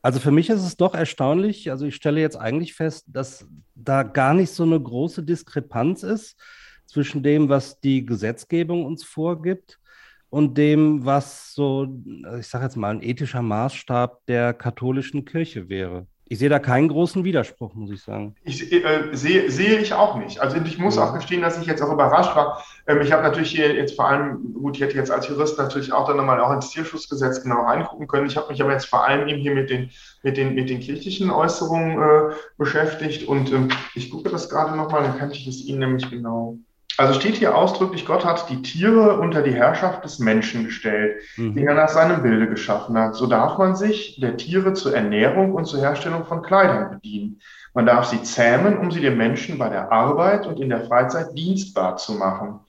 Also 0.03 0.21
für 0.21 0.31
mich 0.31 0.51
ist 0.51 0.63
es 0.63 0.77
doch 0.77 0.95
erstaunlich, 0.95 1.71
also 1.71 1.87
ich 1.87 1.95
stelle 1.95 2.21
jetzt 2.21 2.37
eigentlich 2.37 2.75
fest, 2.75 3.07
dass 3.09 3.47
da 3.75 4.03
gar 4.03 4.35
nicht 4.35 4.51
so 4.51 4.63
eine 4.63 4.79
große 4.79 5.23
Diskrepanz 5.23 6.03
ist 6.03 6.39
zwischen 6.87 7.23
dem, 7.23 7.49
was 7.49 7.81
die 7.81 8.05
Gesetzgebung 8.05 8.85
uns 8.85 9.03
vorgibt 9.03 9.81
und 10.29 10.59
dem, 10.59 11.07
was 11.07 11.55
so, 11.55 12.03
ich 12.39 12.47
sage 12.49 12.65
jetzt 12.65 12.77
mal, 12.77 12.91
ein 12.91 13.03
ethischer 13.03 13.41
Maßstab 13.41 14.27
der 14.27 14.53
katholischen 14.53 15.25
Kirche 15.25 15.69
wäre. 15.71 16.07
Ich 16.27 16.39
sehe 16.39 16.49
da 16.49 16.59
keinen 16.59 16.89
großen 16.89 17.23
Widerspruch, 17.23 17.75
muss 17.75 17.91
ich 17.91 18.03
sagen. 18.03 18.35
Ich 18.45 18.73
äh, 18.73 19.11
sehe, 19.13 19.51
sehe 19.51 19.79
ich 19.79 19.93
auch 19.93 20.17
nicht. 20.17 20.41
Also 20.41 20.57
ich 20.57 20.79
muss 20.79 20.97
ja. 20.97 21.05
auch 21.05 21.15
gestehen, 21.15 21.43
dass 21.43 21.61
ich 21.61 21.67
jetzt 21.67 21.83
auch 21.83 21.93
überrascht 21.93 22.35
war. 22.35 22.65
Ähm, 22.87 23.03
ich 23.03 23.13
habe 23.13 23.23
natürlich 23.23 23.51
hier 23.51 23.75
jetzt 23.75 23.95
vor 23.95 24.09
allem, 24.09 24.55
gut, 24.55 24.77
ich 24.77 24.83
hätte 24.83 24.97
jetzt 24.97 25.11
als 25.11 25.29
Jurist 25.29 25.59
natürlich 25.59 25.93
auch 25.93 26.07
dann 26.07 26.17
nochmal 26.17 26.41
auch 26.41 26.53
ins 26.53 26.71
Tierschutzgesetz 26.71 27.43
genau 27.43 27.63
reingucken 27.63 28.09
können. 28.09 28.27
Ich 28.27 28.39
habe 28.39 28.51
mich 28.51 28.63
aber 28.63 28.73
jetzt 28.73 28.87
vor 28.87 29.05
allem 29.05 29.29
eben 29.29 29.41
hier 29.41 29.55
mit 29.55 29.69
den, 29.69 29.91
mit 30.23 30.39
den, 30.39 30.55
mit 30.55 30.71
den 30.71 30.81
kirchlichen 30.81 31.31
Äußerungen 31.31 31.99
äh, 32.01 32.35
beschäftigt 32.57 33.29
und 33.29 33.53
ähm, 33.53 33.69
ich 33.95 34.11
gucke 34.11 34.31
das 34.31 34.49
gerade 34.49 34.75
nochmal, 34.77 35.03
dann 35.03 35.19
kann 35.19 35.31
ich 35.31 35.47
es 35.47 35.67
Ihnen 35.67 35.81
nämlich 35.81 36.11
genau 36.11 36.59
also 36.97 37.19
steht 37.19 37.37
hier 37.37 37.57
ausdrücklich, 37.57 38.07
Gott 38.07 38.25
hat 38.25 38.49
die 38.51 38.63
Tiere 38.63 39.19
unter 39.19 39.43
die 39.43 39.55
Herrschaft 39.55 40.05
des 40.05 40.19
Menschen 40.19 40.65
gestellt, 40.65 41.23
mhm. 41.37 41.55
die 41.55 41.65
er 41.65 41.75
nach 41.75 41.89
seinem 41.89 42.23
Bilde 42.23 42.49
geschaffen 42.49 42.97
hat. 42.97 43.17
So 43.17 43.27
darf 43.27 43.59
man 43.59 43.75
sich 43.75 44.21
der 44.21 44.37
Tiere 44.37 44.75
zur 44.75 44.95
Ernährung 44.95 45.53
und 45.55 45.65
zur 45.65 45.81
Herstellung 45.81 46.25
von 46.25 46.43
Kleidern 46.43 46.91
bedienen. 46.91 47.41
Man 47.75 47.87
darf 47.87 48.07
sie 48.07 48.23
zähmen, 48.23 48.79
um 48.79 48.93
sie 48.93 49.01
dem 49.01 49.17
Menschen 49.17 49.59
bei 49.59 49.69
der 49.69 49.91
Arbeit 49.91 50.47
und 50.47 50.61
in 50.61 50.69
der 50.69 50.85
Freizeit 50.85 51.37
dienstbar 51.37 51.97
zu 51.97 52.13
machen. 52.13 52.61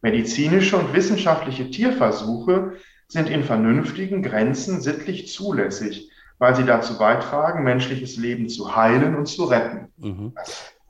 Medizinische 0.00 0.76
und 0.76 0.94
wissenschaftliche 0.94 1.70
Tierversuche 1.70 2.74
sind 3.08 3.28
in 3.28 3.44
vernünftigen 3.44 4.22
Grenzen 4.22 4.80
sittlich 4.80 5.32
zulässig, 5.32 6.10
weil 6.38 6.56
sie 6.56 6.64
dazu 6.64 6.98
beitragen, 6.98 7.64
menschliches 7.64 8.16
Leben 8.16 8.48
zu 8.48 8.74
heilen 8.74 9.14
und 9.14 9.26
zu 9.26 9.44
retten. 9.44 9.88
Mhm. 9.98 10.32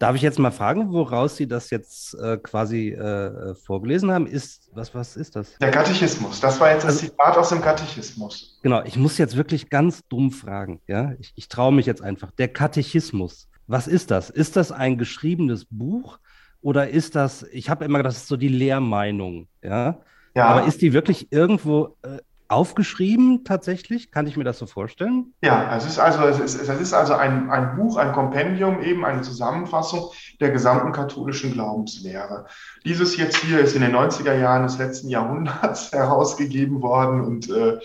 Darf 0.04 0.16
ich 0.16 0.22
jetzt 0.22 0.38
mal 0.38 0.50
fragen, 0.50 0.92
woraus 0.92 1.36
Sie 1.36 1.48
das 1.48 1.70
jetzt 1.70 2.12
äh, 2.20 2.36
quasi 2.36 2.90
äh, 2.90 3.54
vorgelesen 3.54 4.10
haben? 4.10 4.26
Ist, 4.26 4.68
was, 4.74 4.94
was 4.94 5.16
ist 5.16 5.34
das? 5.34 5.56
Der 5.56 5.70
Katechismus. 5.70 6.40
Das 6.40 6.60
war 6.60 6.72
jetzt 6.72 6.84
das 6.84 6.96
also, 6.96 7.06
Zitat 7.06 7.38
aus 7.38 7.48
dem 7.48 7.62
Katechismus. 7.62 8.58
Genau, 8.62 8.82
ich 8.84 8.98
muss 8.98 9.16
jetzt 9.16 9.34
wirklich 9.34 9.70
ganz 9.70 10.06
dumm 10.10 10.30
fragen. 10.30 10.82
Ja? 10.86 11.14
Ich, 11.20 11.32
ich 11.36 11.48
traue 11.48 11.72
mich 11.72 11.86
jetzt 11.86 12.02
einfach. 12.02 12.30
Der 12.32 12.48
Katechismus. 12.48 13.48
Was 13.66 13.86
ist 13.86 14.10
das? 14.10 14.28
Ist 14.28 14.56
das 14.56 14.72
ein 14.72 14.98
geschriebenes 14.98 15.64
Buch 15.70 16.18
oder 16.60 16.90
ist 16.90 17.16
das, 17.16 17.42
ich 17.44 17.70
habe 17.70 17.86
immer 17.86 17.96
gedacht, 17.96 18.14
das 18.14 18.24
ist 18.24 18.28
so 18.28 18.36
die 18.36 18.48
Lehrmeinung. 18.48 19.48
Ja? 19.62 20.00
ja. 20.34 20.44
Aber 20.44 20.66
ist 20.66 20.82
die 20.82 20.92
wirklich 20.92 21.32
irgendwo 21.32 21.96
äh, 22.02 22.18
aufgeschrieben 22.48 23.44
tatsächlich? 23.44 24.10
Kann 24.10 24.26
ich 24.26 24.36
mir 24.36 24.44
das 24.44 24.58
so 24.58 24.66
vorstellen? 24.66 25.32
Ja, 25.42 25.76
es 25.76 25.86
ist 25.86 25.98
also, 25.98 26.22
es 26.24 26.38
ist, 26.38 26.60
es 26.60 26.80
ist 26.80 26.92
also 26.92 27.14
ein, 27.14 27.50
ein 27.50 27.76
Buch, 27.76 27.96
ein 27.96 28.12
Kompendium, 28.12 28.82
eben 28.82 29.04
eine 29.04 29.22
Zusammenfassung 29.22 30.10
der 30.40 30.50
gesamten 30.50 30.92
katholischen 30.92 31.52
Glaubenslehre. 31.52 32.46
Dieses 32.84 33.16
jetzt 33.16 33.36
hier 33.36 33.60
ist 33.60 33.74
in 33.74 33.82
den 33.82 33.94
90er 33.94 34.38
Jahren 34.38 34.64
des 34.64 34.78
letzten 34.78 35.08
Jahrhunderts 35.08 35.92
herausgegeben 35.92 36.82
worden 36.82 37.20
und 37.22 37.50
äh, 37.50 37.78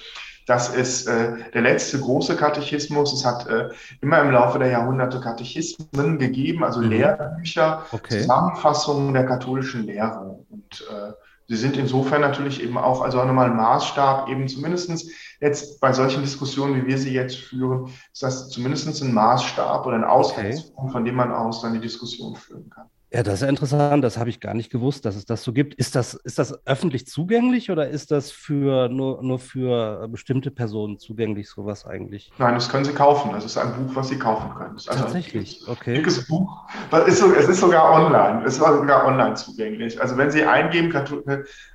das 0.50 0.70
ist 0.70 1.08
äh, 1.08 1.52
der 1.54 1.62
letzte 1.62 2.00
große 2.00 2.36
Katechismus. 2.36 3.14
Es 3.14 3.24
hat 3.24 3.46
äh, 3.48 3.70
immer 4.02 4.20
im 4.20 4.32
Laufe 4.32 4.58
der 4.58 4.70
Jahrhunderte 4.70 5.20
Katechismen 5.20 6.18
gegeben, 6.18 6.64
also 6.64 6.82
mhm. 6.82 6.90
Lehrbücher, 6.90 7.86
okay. 7.92 8.22
Zusammenfassungen 8.22 9.14
der 9.14 9.28
katholischen 9.28 9.84
Lehre. 9.84 10.40
Und 10.50 10.88
äh, 10.90 11.12
Sie 11.50 11.56
sind 11.56 11.78
insofern 11.78 12.22
natürlich 12.22 12.62
eben 12.62 12.78
auch, 12.78 13.02
also 13.02 13.20
auch 13.20 13.26
nochmal 13.26 13.50
ein 13.50 13.58
Maßstab, 13.58 14.30
eben 14.30 14.48
zumindestens 14.48 15.12
jetzt 15.42 15.80
bei 15.80 15.92
solchen 15.94 16.22
Diskussionen, 16.22 16.76
wie 16.76 16.86
wir 16.86 16.98
sie 17.00 17.12
jetzt 17.12 17.38
führen, 17.38 17.92
ist 18.14 18.22
das 18.22 18.50
zumindest 18.50 19.02
ein 19.02 19.14
Maßstab 19.16 19.84
oder 19.84 19.96
ein 19.96 20.04
Ausgangspunkt, 20.04 20.78
okay. 20.78 20.92
von 20.92 21.06
dem 21.06 21.16
man 21.16 21.32
aus 21.32 21.64
dann 21.64 21.74
die 21.74 21.80
Diskussion 21.80 22.36
führen 22.36 22.70
kann. 22.70 22.88
Ja, 23.12 23.24
das 23.24 23.36
ist 23.36 23.42
ja 23.42 23.48
interessant. 23.48 24.04
Das 24.04 24.20
habe 24.20 24.30
ich 24.30 24.40
gar 24.40 24.54
nicht 24.54 24.72
gewusst, 24.72 25.04
dass 25.04 25.16
es 25.16 25.26
das 25.26 25.44
so 25.44 25.52
gibt. 25.52 25.74
Ist 25.74 25.96
das, 25.96 26.14
ist 26.14 26.38
das 26.38 26.66
öffentlich 26.68 27.08
zugänglich 27.08 27.72
oder 27.72 27.90
ist 27.90 28.12
das 28.12 28.30
für, 28.30 28.88
nur, 28.88 29.24
nur 29.24 29.40
für 29.40 30.08
bestimmte 30.10 30.52
Personen 30.52 31.00
zugänglich, 31.00 31.50
sowas 31.50 31.88
eigentlich? 31.88 32.32
Nein, 32.38 32.54
das 32.54 32.70
können 32.70 32.86
Sie 32.86 32.94
kaufen. 32.94 33.32
Das 33.34 33.46
ist 33.46 33.58
ein 33.58 33.74
Buch, 33.74 33.96
was 33.96 34.10
Sie 34.10 34.20
kaufen 34.20 34.54
können. 34.56 34.74
Also 34.74 34.92
Tatsächlich, 34.92 35.64
ein 35.66 35.72
okay. 35.72 35.96
Dickes 35.96 36.28
Buch. 36.28 36.66
Es 37.08 37.20
ist, 37.20 37.24
es 37.36 37.50
ist 37.50 37.60
sogar 37.60 37.92
online. 37.92 38.44
Es 38.46 38.54
ist 38.54 38.60
sogar 38.60 39.06
online 39.06 39.34
zugänglich. 39.34 40.00
Also 40.00 40.16
wenn 40.16 40.30
Sie 40.30 40.44
eingeben, 40.44 40.94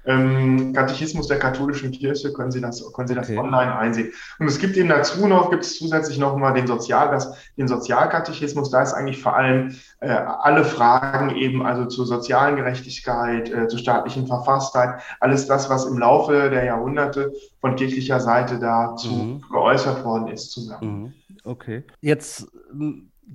ähm, 0.06 0.72
Katechismus 0.72 1.26
der 1.26 1.40
katholischen 1.40 1.90
Kirche, 1.90 2.32
können 2.32 2.52
Sie 2.52 2.60
das, 2.60 2.84
können 2.92 3.08
Sie 3.08 3.14
das 3.14 3.28
okay. 3.28 3.38
online 3.38 3.76
einsehen. 3.76 4.12
Und 4.38 4.46
es 4.46 4.60
gibt 4.60 4.76
eben 4.76 4.88
dazu 4.88 5.26
noch, 5.26 5.50
gibt 5.50 5.64
es 5.64 5.78
zusätzlich 5.78 6.18
noch 6.18 6.36
mal 6.36 6.52
den 6.52 6.68
Sozial, 6.68 7.10
das, 7.10 7.34
den 7.56 7.66
Sozialkatechismus. 7.66 8.70
Da 8.70 8.82
ist 8.82 8.92
eigentlich 8.92 9.20
vor 9.20 9.34
allem 9.34 9.74
äh, 9.98 10.10
alle 10.10 10.64
Fragen 10.64 11.23
eben 11.30 11.64
also 11.64 11.86
zur 11.86 12.06
sozialen 12.06 12.56
Gerechtigkeit, 12.56 13.50
äh, 13.50 13.68
zur 13.68 13.78
staatlichen 13.78 14.26
Verfasstheit, 14.26 15.00
alles 15.20 15.46
das, 15.46 15.70
was 15.70 15.86
im 15.86 15.98
Laufe 15.98 16.50
der 16.50 16.64
Jahrhunderte 16.64 17.32
von 17.60 17.76
kirchlicher 17.76 18.20
Seite 18.20 18.58
dazu 18.58 19.10
mhm. 19.10 19.44
geäußert 19.50 20.04
worden 20.04 20.28
ist, 20.28 20.50
zusammen. 20.50 21.02
Mhm. 21.02 21.12
Okay. 21.44 21.84
Jetzt 22.00 22.48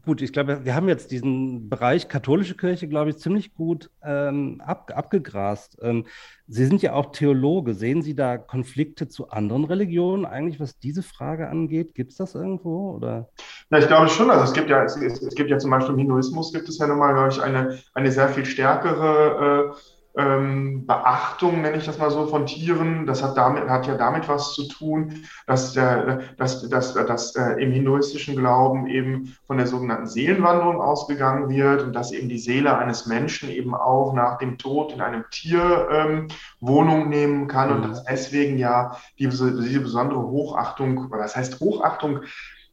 gut, 0.06 0.21
ich 0.21 0.34
glaube, 0.34 0.65
wir 0.65 0.75
haben 0.75 0.88
jetzt 0.88 1.12
diesen 1.12 1.69
Bereich 1.69 2.08
katholische 2.08 2.56
Kirche, 2.56 2.88
glaube 2.88 3.12
ich, 3.12 3.17
ziemlich 3.17 3.54
gut 3.54 3.89
ähm, 4.04 4.62
ab, 4.65 4.91
abgegrast. 4.95 5.78
Ähm, 5.82 6.06
Sie 6.47 6.65
sind 6.65 6.82
ja 6.82 6.93
auch 6.93 7.12
Theologe. 7.12 7.73
Sehen 7.73 8.02
Sie 8.02 8.15
da 8.15 8.38
Konflikte 8.38 9.08
zu 9.08 9.30
anderen 9.30 9.65
Religionen 9.65 10.25
eigentlich, 10.25 10.60
was 10.60 10.80
diese 10.80 11.04
Frage 11.04 11.47
angeht? 11.47 11.93
Gibt 11.93 12.12
es 12.12 12.17
das 12.17 12.36
irgendwo? 12.36 12.95
Oder? 12.95 13.30
Ja, 13.69 13.78
ich 13.78 13.88
glaube 13.88 14.10
schon. 14.10 14.32
Also 14.32 14.45
es 14.45 14.54
gibt 14.54 14.69
ja, 14.69 14.84
es, 14.84 14.95
es 14.95 15.36
gibt 15.36 15.49
ja 15.49 15.60
zum 15.60 15.71
Beispiel 15.71 15.93
im 15.93 15.99
Hinduismus 15.99 16.52
gibt 16.52 16.67
es 16.67 16.78
ja 16.80 16.88
nochmal, 16.88 17.13
glaube 17.13 17.30
ich, 17.30 17.41
eine, 17.41 17.80
eine 17.93 18.12
sehr 18.12 18.30
viel 18.30 18.45
stärkere 18.45 19.73
äh, 19.75 19.98
ähm, 20.19 20.86
Beachtung, 20.86 21.62
nenne 21.62 21.77
ich 21.77 21.86
das 21.86 21.97
mal 21.97 22.12
so, 22.12 22.27
von 22.27 22.45
Tieren. 22.45 23.05
Das 23.05 23.23
hat, 23.23 23.38
damit, 23.38 23.69
hat 23.69 23.88
ja 23.88 23.95
damit 23.95 24.27
was 24.27 24.53
zu 24.53 24.67
tun, 24.67 25.23
dass, 25.47 25.73
der, 25.73 26.19
dass, 26.38 26.67
dass, 26.67 26.93
dass 26.93 27.36
äh, 27.36 27.62
im 27.62 27.71
hinduistischen 27.71 28.36
Glauben 28.36 28.88
eben 28.88 29.36
von 29.47 29.58
der 29.58 29.67
sogenannten 29.67 30.08
Seelenwanderung 30.08 30.82
ausgegangen 30.82 31.49
wird 31.49 31.84
und 31.84 31.93
dass 31.93 32.12
eben 32.12 32.27
die 32.27 32.38
Seele 32.38 32.77
eines 32.77 33.05
Menschen 33.05 33.49
eben 33.49 33.73
auch 33.73 34.13
nach 34.13 34.38
dem 34.38 34.58
Tod 34.58 34.91
in 34.91 35.01
einem 35.01 35.23
Tier 35.32 35.88
ähm, 35.91 36.27
Wohnung 36.60 37.08
nehmen 37.08 37.47
kann 37.47 37.71
und 37.71 37.82
mhm. 37.82 37.89
dass 37.89 38.03
deswegen 38.03 38.58
ja 38.58 38.97
diese, 39.17 39.55
diese 39.62 39.79
besondere 39.79 40.21
Hochachtung, 40.21 41.08
oder 41.10 41.21
das 41.21 41.36
heißt 41.36 41.60
Hochachtung, 41.62 42.21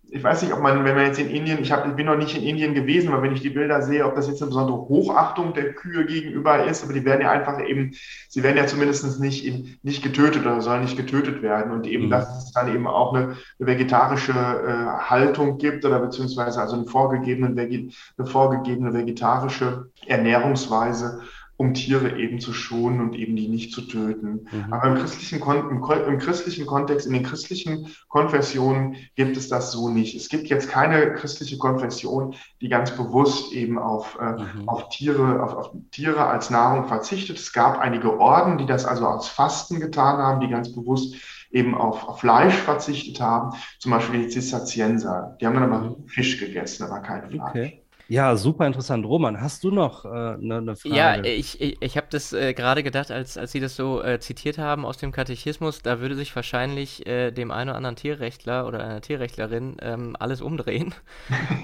ich 0.08 0.22
weiß 0.22 0.42
nicht, 0.42 0.52
ob 0.52 0.60
man, 0.60 0.84
wenn 0.84 0.94
man 0.94 1.06
jetzt 1.06 1.18
in 1.18 1.28
Indien, 1.28 1.60
ich, 1.60 1.72
hab, 1.72 1.86
ich 1.86 1.94
bin 1.94 2.06
noch 2.06 2.16
nicht 2.16 2.36
in 2.36 2.42
Indien 2.42 2.74
gewesen, 2.74 3.12
aber 3.12 3.22
wenn 3.22 3.32
ich 3.32 3.40
die 3.40 3.50
Bilder 3.50 3.82
sehe, 3.82 4.06
ob 4.06 4.14
das 4.14 4.28
jetzt 4.28 4.40
eine 4.40 4.50
besondere 4.50 4.78
Hochachtung 4.88 5.52
der 5.52 5.72
Kühe 5.72 6.06
gegenüber 6.06 6.64
ist, 6.64 6.84
aber 6.84 6.92
die 6.92 7.04
werden 7.04 7.22
ja 7.22 7.32
einfach 7.32 7.60
eben, 7.66 7.92
sie 8.28 8.42
werden 8.44 8.56
ja 8.56 8.66
zumindest 8.66 9.20
nicht, 9.20 9.44
in, 9.44 9.78
nicht 9.82 10.04
getötet 10.04 10.42
oder 10.42 10.60
sollen 10.60 10.82
nicht 10.82 10.96
getötet 10.96 11.42
werden 11.42 11.72
und 11.72 11.86
eben, 11.86 12.06
mhm. 12.06 12.10
dass 12.10 12.44
es 12.44 12.52
dann 12.52 12.72
eben 12.72 12.86
auch 12.86 13.14
eine, 13.14 13.36
eine 13.58 13.66
vegetarische 13.66 14.32
äh, 14.32 15.10
Haltung 15.10 15.58
gibt 15.58 15.84
oder 15.84 15.98
beziehungsweise 15.98 16.60
also 16.60 16.76
eine 16.76 16.86
vorgegebene, 16.86 17.48
eine 17.60 18.26
vorgegebene 18.26 18.94
vegetarische 18.94 19.90
Ernährungsweise 20.06 21.20
um 21.58 21.72
Tiere 21.72 22.18
eben 22.18 22.38
zu 22.38 22.52
schonen 22.52 23.00
und 23.00 23.14
eben 23.14 23.34
die 23.34 23.48
nicht 23.48 23.72
zu 23.72 23.82
töten. 23.82 24.46
Mhm. 24.50 24.72
Aber 24.72 24.88
im 24.88 24.94
christlichen, 24.96 25.40
im, 25.40 25.82
im, 26.08 26.18
christlichen 26.18 26.66
Kontext, 26.66 27.06
in 27.06 27.14
den 27.14 27.22
christlichen 27.22 27.88
Konfessionen 28.08 28.96
gibt 29.14 29.36
es 29.36 29.48
das 29.48 29.72
so 29.72 29.88
nicht. 29.88 30.14
Es 30.14 30.28
gibt 30.28 30.48
jetzt 30.48 30.68
keine 30.68 31.14
christliche 31.14 31.56
Konfession, 31.56 32.34
die 32.60 32.68
ganz 32.68 32.90
bewusst 32.90 33.52
eben 33.52 33.78
auf, 33.78 34.18
äh, 34.20 34.32
mhm. 34.32 34.68
auf, 34.68 34.90
Tiere, 34.90 35.42
auf, 35.42 35.54
auf 35.54 35.70
Tiere 35.90 36.26
als 36.26 36.50
Nahrung 36.50 36.86
verzichtet. 36.88 37.38
Es 37.38 37.52
gab 37.52 37.78
einige 37.78 38.20
Orden, 38.20 38.58
die 38.58 38.66
das 38.66 38.84
also 38.84 39.06
als 39.06 39.28
Fasten 39.28 39.80
getan 39.80 40.18
haben, 40.18 40.40
die 40.40 40.48
ganz 40.48 40.72
bewusst 40.74 41.14
eben 41.50 41.74
auf, 41.74 42.06
auf 42.06 42.20
Fleisch 42.20 42.54
verzichtet 42.54 43.20
haben. 43.20 43.56
Zum 43.78 43.92
Beispiel 43.92 44.22
die 44.22 44.28
Zisterzienser. 44.28 45.36
Die 45.40 45.46
haben 45.46 45.54
dann 45.54 45.72
aber 45.72 45.80
mhm. 45.80 46.06
Fisch 46.06 46.38
gegessen, 46.38 46.84
aber 46.84 47.00
kein 47.00 47.30
Fleisch. 47.30 47.50
Okay. 47.50 47.86
Ja, 48.08 48.36
super 48.36 48.66
interessant. 48.66 49.04
Roman, 49.04 49.40
hast 49.40 49.64
du 49.64 49.72
noch 49.72 50.04
eine 50.04 50.34
äh, 50.34 50.46
ne, 50.46 50.62
ne 50.62 50.76
Frage? 50.76 50.94
Ja, 50.94 51.24
ich, 51.24 51.60
ich, 51.60 51.76
ich 51.80 51.96
habe 51.96 52.06
das 52.08 52.32
äh, 52.32 52.54
gerade 52.54 52.84
gedacht, 52.84 53.10
als, 53.10 53.36
als 53.36 53.50
Sie 53.50 53.58
das 53.58 53.74
so 53.74 54.00
äh, 54.00 54.20
zitiert 54.20 54.58
haben 54.58 54.84
aus 54.84 54.98
dem 54.98 55.10
Katechismus, 55.10 55.82
da 55.82 56.00
würde 56.00 56.14
sich 56.14 56.34
wahrscheinlich 56.36 57.04
äh, 57.06 57.32
dem 57.32 57.50
einen 57.50 57.70
oder 57.70 57.76
anderen 57.76 57.96
Tierrechtler 57.96 58.66
oder 58.68 58.78
einer 58.84 59.00
Tierrechtlerin 59.00 59.76
ähm, 59.80 60.16
alles 60.18 60.40
umdrehen. 60.40 60.94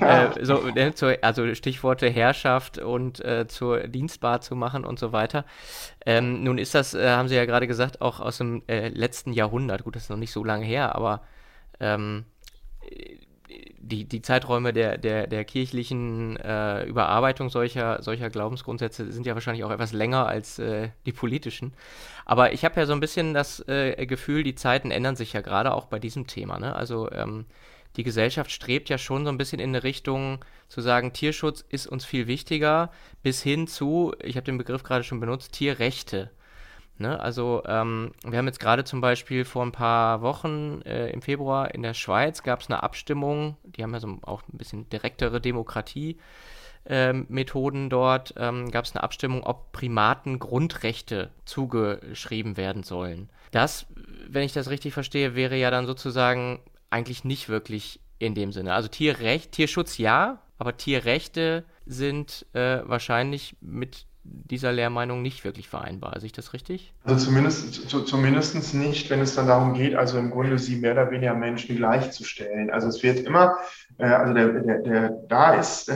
Äh, 0.00 0.44
so, 0.44 0.58
ne, 0.74 0.94
zur, 0.94 1.16
also 1.22 1.54
Stichworte 1.54 2.08
Herrschaft 2.08 2.78
und 2.78 3.24
äh, 3.24 3.46
zur 3.46 3.86
dienstbar 3.86 4.40
zu 4.40 4.56
machen 4.56 4.84
und 4.84 4.98
so 4.98 5.12
weiter. 5.12 5.44
Ähm, 6.04 6.42
nun 6.42 6.58
ist 6.58 6.74
das, 6.74 6.94
haben 6.94 7.28
Sie 7.28 7.36
ja 7.36 7.44
gerade 7.44 7.68
gesagt, 7.68 8.00
auch 8.00 8.18
aus 8.18 8.38
dem 8.38 8.62
letzten 8.66 9.32
Jahrhundert. 9.32 9.84
Gut, 9.84 9.94
das 9.94 10.04
ist 10.04 10.10
noch 10.10 10.16
nicht 10.16 10.32
so 10.32 10.42
lange 10.42 10.64
her, 10.64 10.96
aber 10.96 11.22
ähm, 11.78 12.24
die, 13.78 14.04
die 14.04 14.22
Zeiträume 14.22 14.72
der, 14.72 14.98
der, 14.98 15.26
der 15.26 15.44
kirchlichen 15.44 16.36
äh, 16.36 16.84
Überarbeitung 16.84 17.50
solcher, 17.50 18.02
solcher 18.02 18.30
Glaubensgrundsätze 18.30 19.10
sind 19.12 19.26
ja 19.26 19.34
wahrscheinlich 19.34 19.64
auch 19.64 19.70
etwas 19.70 19.92
länger 19.92 20.26
als 20.26 20.58
äh, 20.58 20.90
die 21.06 21.12
politischen. 21.12 21.72
Aber 22.24 22.52
ich 22.52 22.64
habe 22.64 22.78
ja 22.80 22.86
so 22.86 22.92
ein 22.92 23.00
bisschen 23.00 23.34
das 23.34 23.66
äh, 23.68 24.06
Gefühl, 24.06 24.42
die 24.44 24.54
Zeiten 24.54 24.90
ändern 24.90 25.16
sich 25.16 25.32
ja 25.32 25.40
gerade 25.40 25.72
auch 25.72 25.86
bei 25.86 25.98
diesem 25.98 26.26
Thema. 26.26 26.58
Ne? 26.58 26.74
Also 26.74 27.10
ähm, 27.10 27.46
die 27.96 28.04
Gesellschaft 28.04 28.50
strebt 28.50 28.88
ja 28.88 28.98
schon 28.98 29.24
so 29.24 29.30
ein 29.30 29.38
bisschen 29.38 29.60
in 29.60 29.70
eine 29.70 29.84
Richtung 29.84 30.44
zu 30.68 30.80
sagen, 30.80 31.12
Tierschutz 31.12 31.64
ist 31.68 31.86
uns 31.86 32.04
viel 32.04 32.26
wichtiger, 32.26 32.90
bis 33.22 33.42
hin 33.42 33.66
zu, 33.66 34.14
ich 34.22 34.36
habe 34.36 34.44
den 34.44 34.58
Begriff 34.58 34.82
gerade 34.82 35.04
schon 35.04 35.20
benutzt, 35.20 35.52
Tierrechte. 35.52 36.30
Ne? 36.98 37.18
Also 37.18 37.62
ähm, 37.66 38.12
wir 38.24 38.38
haben 38.38 38.46
jetzt 38.46 38.60
gerade 38.60 38.84
zum 38.84 39.00
Beispiel 39.00 39.44
vor 39.44 39.64
ein 39.64 39.72
paar 39.72 40.22
Wochen 40.22 40.82
äh, 40.82 41.10
im 41.10 41.22
Februar 41.22 41.74
in 41.74 41.82
der 41.82 41.94
Schweiz 41.94 42.42
gab 42.42 42.60
es 42.60 42.68
eine 42.68 42.82
Abstimmung, 42.82 43.56
die 43.64 43.82
haben 43.82 43.92
ja 43.92 44.00
so 44.00 44.18
auch 44.22 44.42
ein 44.52 44.58
bisschen 44.58 44.88
direktere 44.88 45.40
Demokratie. 45.40 46.18
Ähm, 46.84 47.26
Methoden 47.28 47.90
dort 47.90 48.34
ähm, 48.36 48.70
gab 48.70 48.84
es 48.84 48.94
eine 48.94 49.04
Abstimmung, 49.04 49.44
ob 49.44 49.70
Primaten 49.72 50.38
Grundrechte 50.38 51.30
zugeschrieben 51.44 52.56
werden 52.56 52.82
sollen. 52.82 53.30
Das, 53.52 53.86
wenn 54.28 54.42
ich 54.42 54.52
das 54.52 54.68
richtig 54.68 54.92
verstehe, 54.92 55.36
wäre 55.36 55.56
ja 55.56 55.70
dann 55.70 55.86
sozusagen 55.86 56.60
eigentlich 56.90 57.24
nicht 57.24 57.48
wirklich 57.48 58.00
in 58.18 58.34
dem 58.34 58.52
Sinne. 58.52 58.74
Also 58.74 58.88
Tierrecht, 58.88 59.52
Tierschutz 59.52 59.98
ja, 59.98 60.42
aber 60.58 60.76
Tierrechte 60.76 61.64
sind 61.86 62.46
äh, 62.52 62.80
wahrscheinlich 62.84 63.56
mit 63.60 64.06
dieser 64.24 64.72
Lehrmeinung 64.72 65.20
nicht 65.20 65.44
wirklich 65.44 65.68
vereinbar. 65.68 66.14
Sehe 66.20 66.26
ich 66.26 66.32
das 66.32 66.52
richtig? 66.52 66.92
Also 67.04 67.26
zumindest, 67.26 67.88
zu, 67.88 68.02
zumindest 68.02 68.74
nicht, 68.74 69.10
wenn 69.10 69.20
es 69.20 69.34
dann 69.34 69.48
darum 69.48 69.74
geht, 69.74 69.96
also 69.96 70.18
im 70.18 70.30
Grunde 70.30 70.58
sie 70.58 70.76
mehr 70.76 70.92
oder 70.92 71.10
weniger 71.10 71.34
Menschen 71.34 71.76
gleichzustellen. 71.76 72.70
Also 72.70 72.86
es 72.88 73.02
wird 73.02 73.20
immer, 73.20 73.56
äh, 73.98 74.04
also 74.04 74.32
der, 74.32 74.48
der, 74.48 74.78
der, 74.78 75.10
da 75.28 75.54
ist 75.54 75.88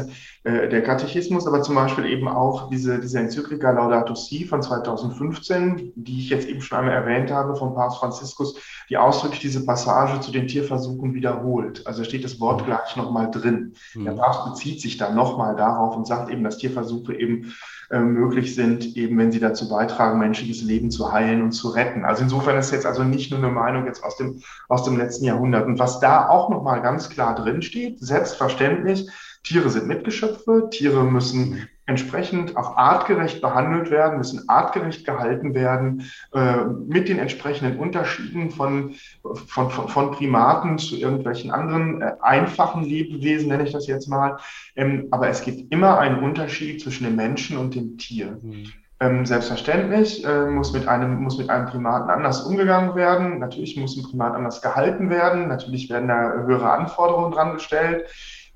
äh, 0.42 0.68
der 0.68 0.82
Katechismus, 0.82 1.46
aber 1.46 1.62
zum 1.62 1.76
Beispiel 1.76 2.06
eben 2.06 2.26
auch 2.26 2.68
diese, 2.68 2.98
diese 2.98 3.20
Enzyklika 3.20 3.70
Laudato 3.70 4.16
Si 4.16 4.44
von 4.44 4.60
2015, 4.60 5.92
die 5.94 6.18
ich 6.18 6.30
jetzt 6.30 6.48
eben 6.48 6.60
schon 6.60 6.78
einmal 6.78 6.94
erwähnt 6.94 7.30
habe, 7.30 7.54
von 7.54 7.74
Papst 7.74 7.98
Franziskus, 7.98 8.56
die 8.90 8.96
ausdrücklich 8.96 9.40
diese 9.40 9.64
Passage 9.64 10.20
zu 10.20 10.32
den 10.32 10.48
Tierversuchen 10.48 11.14
wiederholt. 11.14 11.86
Also 11.86 12.02
steht 12.02 12.24
das 12.24 12.40
Wort 12.40 12.64
gleich 12.64 12.96
nochmal 12.96 13.30
drin. 13.30 13.74
Mhm. 13.94 14.04
Der 14.04 14.12
Papst 14.12 14.44
bezieht 14.46 14.80
sich 14.80 14.96
dann 14.96 15.14
nochmal 15.14 15.54
darauf 15.54 15.96
und 15.96 16.08
sagt 16.08 16.28
eben, 16.30 16.42
dass 16.42 16.58
Tierversuche 16.58 17.14
eben 17.14 17.54
äh, 17.90 17.98
möglich 18.16 18.54
sind, 18.54 18.96
eben 18.96 19.18
wenn 19.18 19.30
sie 19.30 19.40
dazu 19.40 19.68
beitragen, 19.68 20.18
menschliches 20.18 20.62
Leben 20.62 20.90
zu 20.90 21.12
heilen 21.12 21.42
und 21.42 21.52
zu 21.52 21.68
retten. 21.68 22.04
Also 22.04 22.22
insofern 22.22 22.56
ist 22.58 22.72
jetzt 22.72 22.86
also 22.86 23.04
nicht 23.04 23.30
nur 23.30 23.38
eine 23.38 23.50
Meinung 23.50 23.86
jetzt 23.86 24.02
aus 24.02 24.16
dem, 24.16 24.42
aus 24.68 24.84
dem 24.84 24.96
letzten 24.96 25.26
Jahrhundert. 25.26 25.66
Und 25.66 25.78
was 25.78 26.00
da 26.00 26.28
auch 26.28 26.48
nochmal 26.48 26.80
ganz 26.82 27.10
klar 27.10 27.34
drin 27.34 27.62
steht, 27.62 28.00
selbstverständlich, 28.00 29.08
Tiere 29.44 29.70
sind 29.70 29.86
Mitgeschöpfe, 29.86 30.68
Tiere 30.70 31.04
müssen 31.04 31.68
entsprechend 31.86 32.56
auch 32.56 32.76
artgerecht 32.76 33.40
behandelt 33.40 33.90
werden, 33.90 34.18
müssen 34.18 34.48
artgerecht 34.48 35.06
gehalten 35.06 35.54
werden, 35.54 36.10
äh, 36.32 36.64
mit 36.64 37.08
den 37.08 37.18
entsprechenden 37.18 37.78
Unterschieden 37.78 38.50
von, 38.50 38.94
von, 39.22 39.70
von, 39.70 40.10
Primaten 40.10 40.78
zu 40.78 40.96
irgendwelchen 40.96 41.52
anderen 41.52 42.02
äh, 42.02 42.12
einfachen 42.20 42.84
Lebewesen, 42.84 43.48
nenne 43.48 43.64
ich 43.64 43.72
das 43.72 43.86
jetzt 43.86 44.08
mal. 44.08 44.36
Ähm, 44.74 45.06
aber 45.12 45.28
es 45.28 45.42
gibt 45.42 45.72
immer 45.72 45.98
einen 45.98 46.24
Unterschied 46.24 46.82
zwischen 46.82 47.04
dem 47.04 47.16
Menschen 47.16 47.56
und 47.56 47.74
dem 47.74 47.96
Tier. 47.98 48.38
Mhm. 48.42 48.72
Ähm, 48.98 49.26
selbstverständlich 49.26 50.24
äh, 50.24 50.46
muss, 50.46 50.72
mit 50.72 50.88
einem, 50.88 51.22
muss 51.22 51.36
mit 51.36 51.50
einem 51.50 51.66
Primaten 51.66 52.08
anders 52.08 52.40
umgegangen 52.42 52.94
werden. 52.94 53.38
Natürlich 53.38 53.76
muss 53.76 53.94
ein 53.96 54.04
Primat 54.04 54.34
anders 54.34 54.62
gehalten 54.62 55.10
werden. 55.10 55.48
Natürlich 55.48 55.90
werden 55.90 56.08
da 56.08 56.32
höhere 56.32 56.70
Anforderungen 56.70 57.30
dran 57.30 57.52
gestellt. 57.52 58.06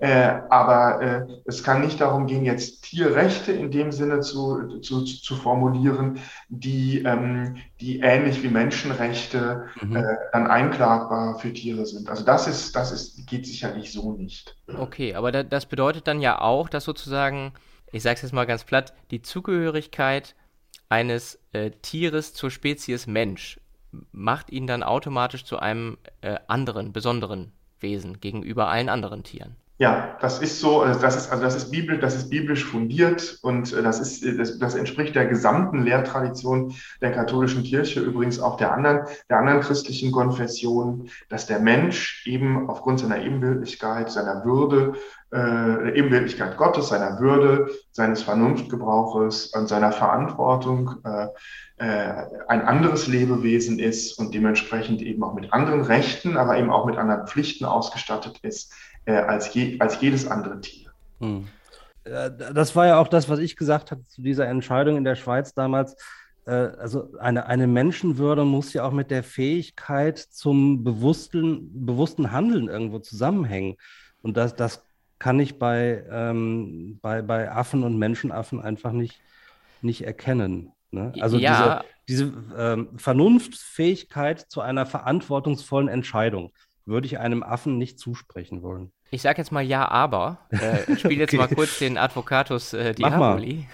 Äh, 0.01 0.41
aber 0.49 1.03
äh, 1.03 1.27
es 1.45 1.63
kann 1.63 1.83
nicht 1.83 2.01
darum 2.01 2.27
gehen, 2.27 2.47
jetzt 2.47 2.85
Tierrechte 2.85 3.53
in 3.53 3.71
dem 3.71 3.93
Sinne 3.93 4.21
zu, 4.21 4.81
zu, 4.81 5.05
zu 5.05 5.37
formulieren, 5.37 6.19
die, 6.49 7.03
ähm, 7.03 7.57
die 7.83 8.01
ähnlich 8.01 8.43
wie 8.43 8.49
Menschenrechte 8.49 9.67
mhm. 9.83 9.97
äh, 9.97 10.03
dann 10.33 10.47
einklagbar 10.47 11.39
für 11.39 11.53
Tiere 11.53 11.85
sind. 11.85 12.09
Also 12.09 12.25
das 12.25 12.49
ist, 12.49 12.75
das 12.75 12.93
ist, 12.93 13.27
geht 13.27 13.47
sicherlich 13.47 13.93
so 13.93 14.13
nicht. 14.13 14.57
Okay, 14.75 15.15
aber 15.15 15.33
da, 15.33 15.43
das 15.43 15.67
bedeutet 15.67 16.07
dann 16.07 16.23
ja 16.23 16.41
auch, 16.41 16.71
dass 16.71 16.85
sozusagen, 16.85 17.53
ich 17.93 18.03
sage 18.03 18.17
es 18.17 18.23
jetzt 18.23 18.33
mal 18.33 18.47
ganz 18.47 18.65
platt, 18.65 18.95
die 19.11 19.21
Zugehörigkeit 19.21 20.35
eines 20.89 21.39
äh, 21.53 21.73
Tieres 21.83 22.33
zur 22.33 22.51
Spezies 22.51 23.07
Mensch 23.07 23.61
macht 24.13 24.51
ihn 24.51 24.67
dann 24.67 24.83
automatisch 24.83 25.45
zu 25.45 25.59
einem 25.59 25.99
äh, 26.23 26.37
anderen, 26.47 26.95
besonderen 26.95 27.53
Wesen 27.81 28.21
gegenüber 28.21 28.69
allen 28.69 28.89
anderen 28.89 29.25
Tieren. 29.25 29.57
Ja, 29.81 30.19
das 30.21 30.41
ist 30.43 30.61
so, 30.61 30.83
also 30.83 31.01
das 31.01 31.17
ist, 31.17 31.33
also 31.33 31.43
das 31.43 31.57
ist 31.57 31.71
biblisch, 31.71 32.01
das 32.01 32.15
ist 32.15 32.29
biblisch 32.29 32.67
fundiert 32.67 33.39
und 33.41 33.73
äh, 33.73 33.83
das 33.83 33.99
ist, 33.99 34.23
äh, 34.23 34.37
das, 34.37 34.59
das 34.59 34.75
entspricht 34.75 35.15
der 35.15 35.25
gesamten 35.25 35.85
Lehrtradition 35.85 36.75
der 37.01 37.13
katholischen 37.13 37.63
Kirche, 37.63 38.01
übrigens 38.01 38.41
auch 38.41 38.59
der 38.59 38.75
anderen, 38.75 39.07
der 39.31 39.39
anderen 39.39 39.63
christlichen 39.63 40.13
Konfessionen, 40.13 41.09
dass 41.31 41.47
der 41.47 41.61
Mensch 41.61 42.27
eben 42.27 42.69
aufgrund 42.69 43.01
seiner 43.01 43.23
Ebenbildlichkeit, 43.23 44.11
seiner 44.11 44.45
Würde, 44.45 44.97
äh, 45.33 45.99
Ebenbildlichkeit 45.99 46.59
Gottes, 46.59 46.89
seiner 46.89 47.19
Würde, 47.19 47.71
seines 47.91 48.23
Vernunftgebrauches 48.23 49.47
und 49.55 49.67
seiner 49.67 49.93
Verantwortung 49.93 50.97
äh, 51.05 51.29
äh, 51.79 52.27
ein 52.49 52.61
anderes 52.61 53.07
Lebewesen 53.07 53.79
ist 53.79 54.19
und 54.19 54.35
dementsprechend 54.35 55.01
eben 55.01 55.23
auch 55.23 55.33
mit 55.33 55.55
anderen 55.55 55.81
Rechten, 55.81 56.37
aber 56.37 56.59
eben 56.59 56.69
auch 56.69 56.85
mit 56.85 56.99
anderen 56.99 57.27
Pflichten 57.27 57.65
ausgestattet 57.65 58.41
ist 58.43 58.75
äh, 59.05 59.13
als, 59.13 59.53
je, 59.55 59.79
als 59.81 60.01
jedes 60.01 60.27
andere 60.27 60.61
Tier. 60.61 60.91
Hm. 61.21 61.47
Äh, 62.05 62.31
das 62.55 62.75
war 62.77 62.87
ja 62.87 62.99
auch 62.99 63.09
das, 63.09 63.29
was 63.29 63.39
ich 63.39 63.57
gesagt 63.57 63.91
hatte 63.91 64.07
zu 64.07 64.23
dieser 64.23 64.47
Entscheidung 64.49 64.97
in 64.97 65.05
der 65.05 65.17
Schweiz 65.17 65.55
damals. 65.55 65.97
Äh, 66.47 66.53
also 66.53 67.13
eine, 67.19 67.47
eine 67.47 67.67
Menschenwürde 67.67 68.45
muss 68.45 68.73
ja 68.73 68.85
auch 68.85 68.93
mit 68.93 69.11
der 69.11 69.23
Fähigkeit 69.23 70.19
zum 70.19 70.85
bewussten, 70.85 71.87
bewussten 71.87 72.33
Handeln 72.33 72.69
irgendwo 72.69 72.99
zusammenhängen. 72.99 73.77
Und 74.23 74.37
das, 74.37 74.55
das 74.55 74.85
kann 75.19 75.39
ich 75.39 75.59
bei, 75.59 76.05
ähm, 76.11 76.99
bei, 77.03 77.23
bei 77.23 77.51
Affen 77.51 77.85
und 77.85 77.99
Menschenaffen 77.99 78.61
einfach 78.61 78.93
nicht, 78.93 79.21
nicht 79.83 80.05
erkennen. 80.05 80.73
Ne? 80.91 81.13
Also 81.21 81.39
ja. 81.39 81.85
diese, 82.09 82.29
diese 82.29 82.45
ähm, 82.57 82.89
Vernunftsfähigkeit 82.97 84.41
zu 84.41 84.61
einer 84.61 84.87
verantwortungsvollen 84.87 85.89
Entscheidung 85.89 86.53
würde 86.91 87.07
ich 87.07 87.19
einem 87.19 87.43
Affen 87.43 87.79
nicht 87.79 87.99
zusprechen 87.99 88.63
wollen. 88.63 88.93
Ich 89.11 89.23
sage 89.23 89.39
jetzt 89.39 89.51
mal 89.51 89.63
ja, 89.63 89.89
aber. 89.89 90.47
Äh, 90.51 90.93
ich 90.93 91.01
spiele 91.01 91.21
jetzt 91.21 91.35
okay. 91.35 91.39
mal 91.39 91.49
kurz 91.49 91.79
den 91.79 91.97
Advocatus 91.99 92.75
äh, 92.75 92.95
Diaboli. 92.95 93.67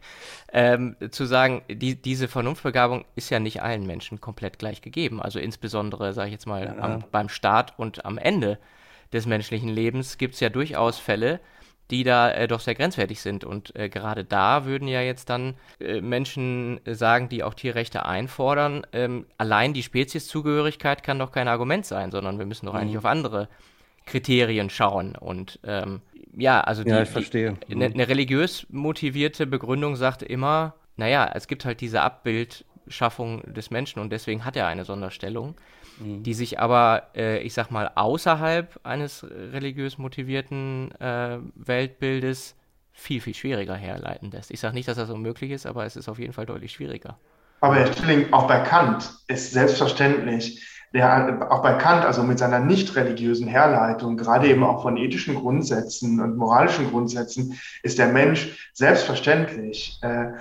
ähm, 0.52 0.96
zu 1.10 1.26
sagen, 1.26 1.62
die, 1.68 2.00
diese 2.00 2.28
Vernunftbegabung 2.28 3.04
ist 3.16 3.30
ja 3.30 3.40
nicht 3.40 3.62
allen 3.62 3.86
Menschen 3.86 4.20
komplett 4.20 4.58
gleich 4.58 4.80
gegeben. 4.80 5.20
Also 5.20 5.38
insbesondere, 5.40 6.12
sage 6.12 6.28
ich 6.28 6.32
jetzt 6.32 6.46
mal, 6.46 6.64
ja. 6.64 6.82
am, 6.82 7.04
beim 7.10 7.28
Start 7.28 7.78
und 7.78 8.04
am 8.04 8.16
Ende 8.16 8.58
des 9.12 9.26
menschlichen 9.26 9.68
Lebens 9.68 10.18
gibt 10.18 10.34
es 10.34 10.40
ja 10.40 10.48
durchaus 10.48 10.98
Fälle, 10.98 11.40
die 11.90 12.04
da 12.04 12.30
äh, 12.30 12.48
doch 12.48 12.60
sehr 12.60 12.74
grenzwertig 12.74 13.20
sind. 13.20 13.44
Und 13.44 13.74
äh, 13.76 13.88
gerade 13.88 14.24
da 14.24 14.64
würden 14.64 14.88
ja 14.88 15.00
jetzt 15.00 15.30
dann 15.30 15.54
äh, 15.80 16.00
Menschen 16.00 16.80
sagen, 16.84 17.28
die 17.28 17.42
auch 17.42 17.54
Tierrechte 17.54 18.04
einfordern, 18.04 18.86
ähm, 18.92 19.26
allein 19.38 19.72
die 19.72 19.82
Spezieszugehörigkeit 19.82 21.02
kann 21.02 21.18
doch 21.18 21.32
kein 21.32 21.48
Argument 21.48 21.86
sein, 21.86 22.10
sondern 22.10 22.38
wir 22.38 22.46
müssen 22.46 22.66
doch 22.66 22.74
mhm. 22.74 22.80
eigentlich 22.80 22.98
auf 22.98 23.06
andere 23.06 23.48
Kriterien 24.06 24.70
schauen. 24.70 25.16
Und 25.16 25.60
ähm, 25.64 26.00
ja, 26.36 26.60
also 26.60 26.84
die, 26.84 26.90
ja, 26.90 27.02
ich 27.02 27.08
verstehe. 27.08 27.56
Eine 27.70 27.90
ne 27.90 28.08
religiös 28.08 28.66
motivierte 28.70 29.46
Begründung 29.46 29.96
sagt 29.96 30.22
immer, 30.22 30.74
naja, 30.96 31.30
es 31.34 31.46
gibt 31.48 31.64
halt 31.64 31.80
diese 31.80 32.02
Abbildschaffung 32.02 33.42
des 33.52 33.70
Menschen 33.70 34.00
und 34.00 34.10
deswegen 34.10 34.44
hat 34.44 34.56
er 34.56 34.66
eine 34.66 34.84
Sonderstellung 34.84 35.54
mhm. 35.98 36.22
die 36.22 36.34
sich 36.34 36.58
aber, 36.58 37.08
äh, 37.14 37.38
ich 37.40 37.54
sag 37.54 37.70
mal, 37.70 37.90
außerhalb 37.94 38.80
eines 38.82 39.24
religiös 39.24 39.98
motivierten 39.98 40.92
äh, 41.00 41.38
Weltbildes 41.54 42.54
viel, 42.92 43.20
viel 43.20 43.34
schwieriger 43.34 43.76
herleiten 43.76 44.30
lässt. 44.30 44.50
Ich 44.50 44.60
sage 44.60 44.74
nicht, 44.74 44.88
dass 44.88 44.96
das 44.96 45.10
unmöglich 45.10 45.52
ist, 45.52 45.66
aber 45.66 45.84
es 45.84 45.96
ist 45.96 46.08
auf 46.08 46.18
jeden 46.18 46.32
Fall 46.32 46.46
deutlich 46.46 46.72
schwieriger. 46.72 47.16
Aber 47.60 47.76
Herr 47.76 47.92
Stilling, 47.92 48.32
auch 48.32 48.46
bei 48.46 48.60
Kant 48.60 49.10
ist 49.26 49.52
selbstverständlich, 49.52 50.64
der 50.94 51.48
auch 51.50 51.62
bei 51.62 51.74
Kant, 51.74 52.04
also 52.04 52.22
mit 52.22 52.38
seiner 52.38 52.60
nicht 52.60 52.94
religiösen 52.96 53.46
Herleitung, 53.46 54.16
gerade 54.16 54.48
eben 54.48 54.64
auch 54.64 54.82
von 54.82 54.96
ethischen 54.96 55.34
Grundsätzen 55.34 56.20
und 56.20 56.36
moralischen 56.36 56.90
Grundsätzen, 56.90 57.58
ist 57.82 57.98
der 57.98 58.08
Mensch 58.08 58.70
selbstverständlich 58.72 59.98
äh, 60.02 60.32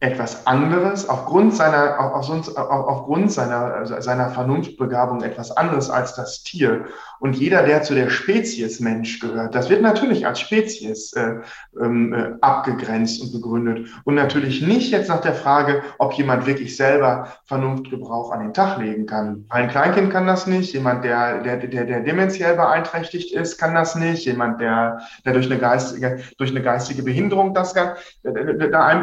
etwas 0.00 0.46
anderes, 0.46 1.08
aufgrund 1.08 1.54
seiner, 1.54 1.98
auf, 1.98 2.28
auf, 2.30 2.58
aufgrund 2.58 3.32
seiner, 3.32 3.86
seiner 4.02 4.28
Vernunftbegabung 4.28 5.22
etwas 5.22 5.56
anderes 5.56 5.88
als 5.88 6.14
das 6.14 6.42
Tier. 6.42 6.86
Und 7.20 7.36
jeder, 7.36 7.62
der 7.62 7.82
zu 7.82 7.94
der 7.94 8.10
Spezies 8.10 8.80
Mensch 8.80 9.20
gehört, 9.20 9.54
das 9.54 9.70
wird 9.70 9.82
natürlich 9.82 10.26
als 10.26 10.40
Spezies 10.40 11.12
äh, 11.14 11.36
ähm, 11.80 12.12
äh, 12.12 12.32
abgegrenzt 12.40 13.22
und 13.22 13.32
begründet. 13.32 13.88
Und 14.04 14.14
natürlich 14.14 14.62
nicht 14.62 14.90
jetzt 14.90 15.08
nach 15.08 15.20
der 15.20 15.34
Frage, 15.34 15.82
ob 15.98 16.12
jemand 16.14 16.46
wirklich 16.46 16.76
selber 16.76 17.32
Vernunftgebrauch 17.44 18.32
an 18.32 18.40
den 18.40 18.54
Tag 18.54 18.78
legen 18.78 19.06
kann. 19.06 19.44
Ein 19.48 19.68
Kleinkind 19.68 20.12
kann 20.12 20.26
das 20.26 20.46
nicht, 20.46 20.72
jemand, 20.72 21.04
der, 21.04 21.42
der, 21.42 21.56
der, 21.56 21.84
der 21.84 22.00
dementiell 22.00 22.56
beeinträchtigt 22.56 23.32
ist, 23.32 23.58
kann 23.58 23.74
das 23.74 23.94
nicht, 23.94 24.24
jemand, 24.24 24.60
der, 24.60 25.00
der 25.24 25.32
durch, 25.32 25.46
eine 25.46 25.58
geistige, 25.58 26.20
durch 26.38 26.50
eine 26.50 26.62
geistige 26.62 27.02
Behinderung 27.02 27.54
das 27.54 27.74
kann, 27.74 27.96
da 28.22 28.86
ein, 28.86 29.02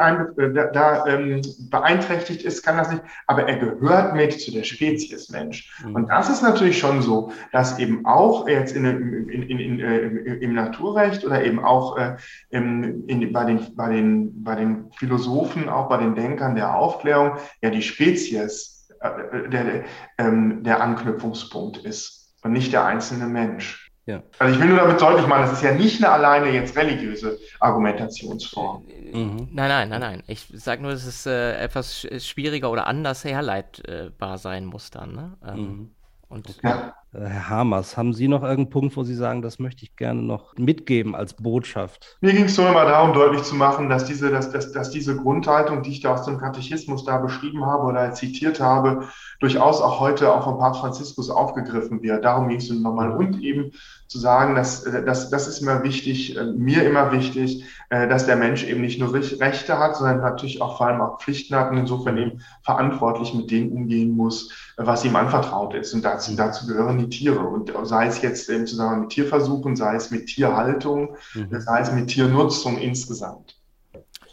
ein, 0.00 0.54
da, 0.54 0.64
da 0.66 1.06
ähm, 1.06 1.42
beeinträchtigt 1.70 2.42
ist, 2.42 2.62
kann 2.64 2.76
das 2.76 2.90
nicht. 2.90 3.02
Aber 3.26 3.48
er 3.48 3.56
gehört 3.56 4.14
mit 4.14 4.40
zu 4.40 4.52
der 4.52 4.64
Spezies 4.64 5.28
Mensch. 5.30 5.72
Mhm. 5.84 5.94
Und 5.94 6.08
das 6.08 6.28
ist 6.28 6.42
natürlich 6.42 6.78
schon 6.78 7.02
so 7.02 7.32
dass 7.52 7.78
eben 7.78 8.04
auch 8.06 8.48
jetzt 8.48 8.74
in, 8.74 8.84
in, 8.84 9.42
in, 9.42 9.58
in 9.58 9.80
äh, 9.80 10.34
im 10.34 10.54
Naturrecht 10.54 11.24
oder 11.24 11.44
eben 11.44 11.62
auch 11.62 11.96
äh, 11.96 12.16
in, 12.50 13.32
bei, 13.32 13.44
den, 13.44 13.74
bei, 13.76 13.88
den, 13.92 14.42
bei 14.42 14.54
den 14.54 14.90
Philosophen, 14.96 15.68
auch 15.68 15.88
bei 15.88 15.98
den 15.98 16.14
Denkern 16.14 16.54
der 16.54 16.76
Aufklärung, 16.76 17.32
ja 17.62 17.70
die 17.70 17.82
Spezies 17.82 18.88
äh, 19.00 19.48
der, 19.48 19.84
ähm, 20.18 20.62
der 20.62 20.80
Anknüpfungspunkt 20.80 21.78
ist 21.78 22.34
und 22.42 22.52
nicht 22.52 22.72
der 22.72 22.84
einzelne 22.84 23.26
Mensch. 23.26 23.86
Ja. 24.06 24.22
Also 24.38 24.54
ich 24.54 24.60
will 24.60 24.68
nur 24.68 24.78
damit 24.78 25.00
deutlich 25.00 25.26
machen, 25.26 25.42
das 25.42 25.52
ist 25.54 25.62
ja 25.62 25.74
nicht 25.74 26.02
eine 26.02 26.12
alleine 26.12 26.50
jetzt 26.50 26.76
religiöse 26.76 27.38
Argumentationsform. 27.58 28.84
Mhm. 29.12 29.48
Nein, 29.50 29.68
nein, 29.68 29.88
nein, 29.88 30.00
nein. 30.00 30.22
Ich 30.28 30.46
sage 30.54 30.80
nur, 30.80 30.92
dass 30.92 31.04
es 31.04 31.26
äh, 31.26 31.56
etwas 31.56 32.06
schwieriger 32.18 32.70
oder 32.70 32.86
anders 32.86 33.24
herleitbar 33.24 34.38
sein 34.38 34.64
muss 34.64 34.92
dann. 34.92 35.12
Ne? 35.12 35.36
Ähm, 35.44 35.58
mhm. 35.58 35.90
Und 36.28 36.62
ja. 36.62 36.94
Äh, 37.16 37.28
Herr 37.28 37.48
Hamers, 37.48 37.96
haben 37.96 38.12
Sie 38.12 38.28
noch 38.28 38.42
irgendeinen 38.42 38.70
Punkt, 38.70 38.96
wo 38.96 39.04
Sie 39.04 39.14
sagen, 39.14 39.42
das 39.42 39.58
möchte 39.58 39.84
ich 39.84 39.96
gerne 39.96 40.22
noch 40.22 40.56
mitgeben 40.56 41.14
als 41.14 41.34
Botschaft? 41.34 42.16
Mir 42.20 42.32
ging 42.32 42.44
es 42.44 42.56
nur 42.58 42.68
immer 42.68 42.84
darum, 42.84 43.12
deutlich 43.12 43.42
zu 43.42 43.54
machen, 43.54 43.88
dass 43.88 44.04
diese, 44.04 44.30
dass, 44.30 44.50
dass, 44.50 44.72
dass 44.72 44.90
diese 44.90 45.16
Grundhaltung, 45.16 45.82
die 45.82 45.90
ich 45.90 46.00
da 46.00 46.14
aus 46.14 46.24
dem 46.24 46.38
Katechismus 46.38 47.04
da 47.04 47.18
beschrieben 47.18 47.64
habe 47.64 47.84
oder 47.84 48.12
zitiert 48.12 48.60
habe, 48.60 49.08
durchaus 49.40 49.80
auch 49.80 50.00
heute 50.00 50.32
auch 50.32 50.44
von 50.44 50.58
Papst 50.58 50.80
Franziskus 50.80 51.30
aufgegriffen 51.30 52.02
wird. 52.02 52.24
Darum 52.24 52.48
ging 52.48 52.58
es 52.58 52.70
nochmal. 52.70 53.10
Und 53.10 53.40
eben 53.42 53.72
zu 54.08 54.18
sagen, 54.18 54.54
dass, 54.54 54.84
dass 54.84 55.30
das 55.30 55.48
ist 55.48 55.60
immer 55.60 55.82
wichtig, 55.82 56.36
äh, 56.36 56.44
mir 56.44 56.84
immer 56.84 57.12
wichtig, 57.12 57.64
äh, 57.90 58.08
dass 58.08 58.26
der 58.26 58.36
Mensch 58.36 58.64
eben 58.64 58.80
nicht 58.80 59.00
nur 59.00 59.12
Rechte 59.12 59.78
hat, 59.78 59.96
sondern 59.96 60.20
natürlich 60.20 60.62
auch 60.62 60.76
vor 60.76 60.86
allem 60.86 61.00
auch 61.00 61.20
Pflichten 61.20 61.56
hat 61.56 61.70
und 61.70 61.78
insofern 61.78 62.16
eben 62.16 62.40
verantwortlich 62.62 63.34
mit 63.34 63.50
dem 63.50 63.72
umgehen 63.72 64.16
muss, 64.16 64.52
was 64.76 65.04
ihm 65.04 65.16
anvertraut 65.16 65.74
ist. 65.74 65.92
Und 65.94 66.04
dazu, 66.04 66.36
dazu 66.36 66.66
gehören 66.66 66.98
die 66.98 67.05
Tiere. 67.10 67.40
Und 67.40 67.72
sei 67.84 68.06
es 68.06 68.22
jetzt 68.22 68.48
im 68.48 68.66
Zusammenhang 68.66 69.02
mit 69.02 69.10
Tierversuchen, 69.10 69.76
sei 69.76 69.96
es 69.96 70.10
mit 70.10 70.26
Tierhaltung, 70.26 71.16
mhm. 71.34 71.60
sei 71.60 71.80
es 71.80 71.92
mit 71.92 72.08
Tiernutzung 72.08 72.78
insgesamt. 72.78 73.56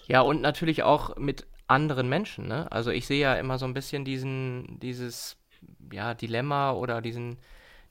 Ja, 0.07 0.21
und 0.21 0.41
natürlich 0.41 0.83
auch 0.83 1.15
mit 1.17 1.47
anderen 1.67 2.09
Menschen. 2.09 2.47
Ne? 2.47 2.71
Also 2.71 2.91
ich 2.91 3.07
sehe 3.07 3.21
ja 3.21 3.35
immer 3.35 3.57
so 3.57 3.65
ein 3.65 3.73
bisschen 3.73 4.05
diesen, 4.05 4.79
dieses 4.79 5.37
ja, 5.91 6.13
Dilemma 6.13 6.71
oder 6.73 7.01
diesen, 7.01 7.37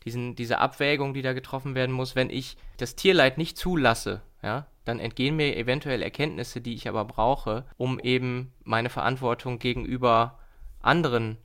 diesen, 0.05 0.35
diese 0.35 0.59
Abwägung, 0.59 1.15
die 1.15 1.23
da 1.23 1.33
getroffen 1.33 1.75
werden 1.75 1.93
muss, 1.93 2.15
wenn 2.15 2.31
ich 2.31 2.57
das 2.77 2.97
Tierleid 2.97 3.39
nicht 3.39 3.57
zulasse, 3.57 4.23
ja, 4.43 4.67
dann 4.85 4.99
entgehen 4.99 5.37
mir 5.37 5.57
eventuell 5.57 6.03
Erkenntnisse, 6.03 6.61
die 6.61 6.75
ich 6.75 6.89
aber 6.89 7.05
brauche, 7.05 7.65
um 7.77 8.01
eben 8.01 8.53
meine 8.65 8.91
Verantwortung 8.91 9.59
gegenüber 9.59 10.39
anderen 10.81 11.39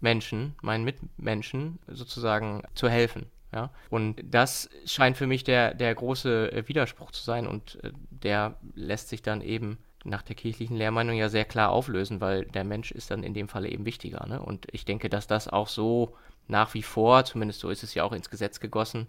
Menschen, 0.00 0.54
meinen 0.62 0.84
Mitmenschen 0.84 1.78
sozusagen 1.86 2.62
zu 2.74 2.88
helfen. 2.88 3.26
Ja? 3.52 3.70
Und 3.88 4.22
das 4.24 4.70
scheint 4.84 5.16
für 5.16 5.26
mich 5.26 5.44
der, 5.44 5.74
der 5.74 5.94
große 5.94 6.52
äh, 6.52 6.68
Widerspruch 6.68 7.10
zu 7.10 7.22
sein 7.22 7.46
und 7.46 7.82
äh, 7.82 7.92
der 8.10 8.56
lässt 8.74 9.08
sich 9.08 9.22
dann 9.22 9.40
eben 9.40 9.78
nach 10.04 10.22
der 10.22 10.36
kirchlichen 10.36 10.76
Lehrmeinung 10.76 11.16
ja 11.16 11.28
sehr 11.28 11.44
klar 11.44 11.70
auflösen, 11.70 12.20
weil 12.20 12.46
der 12.46 12.64
Mensch 12.64 12.90
ist 12.90 13.10
dann 13.10 13.22
in 13.22 13.34
dem 13.34 13.48
Falle 13.48 13.68
eben 13.68 13.84
wichtiger. 13.84 14.26
Ne? 14.26 14.40
Und 14.40 14.66
ich 14.72 14.84
denke, 14.84 15.10
dass 15.10 15.26
das 15.26 15.48
auch 15.48 15.68
so 15.68 16.16
nach 16.48 16.74
wie 16.74 16.82
vor, 16.82 17.24
zumindest 17.24 17.60
so 17.60 17.70
ist 17.70 17.82
es 17.82 17.94
ja 17.94 18.04
auch 18.04 18.12
ins 18.12 18.30
Gesetz 18.30 18.60
gegossen, 18.60 19.08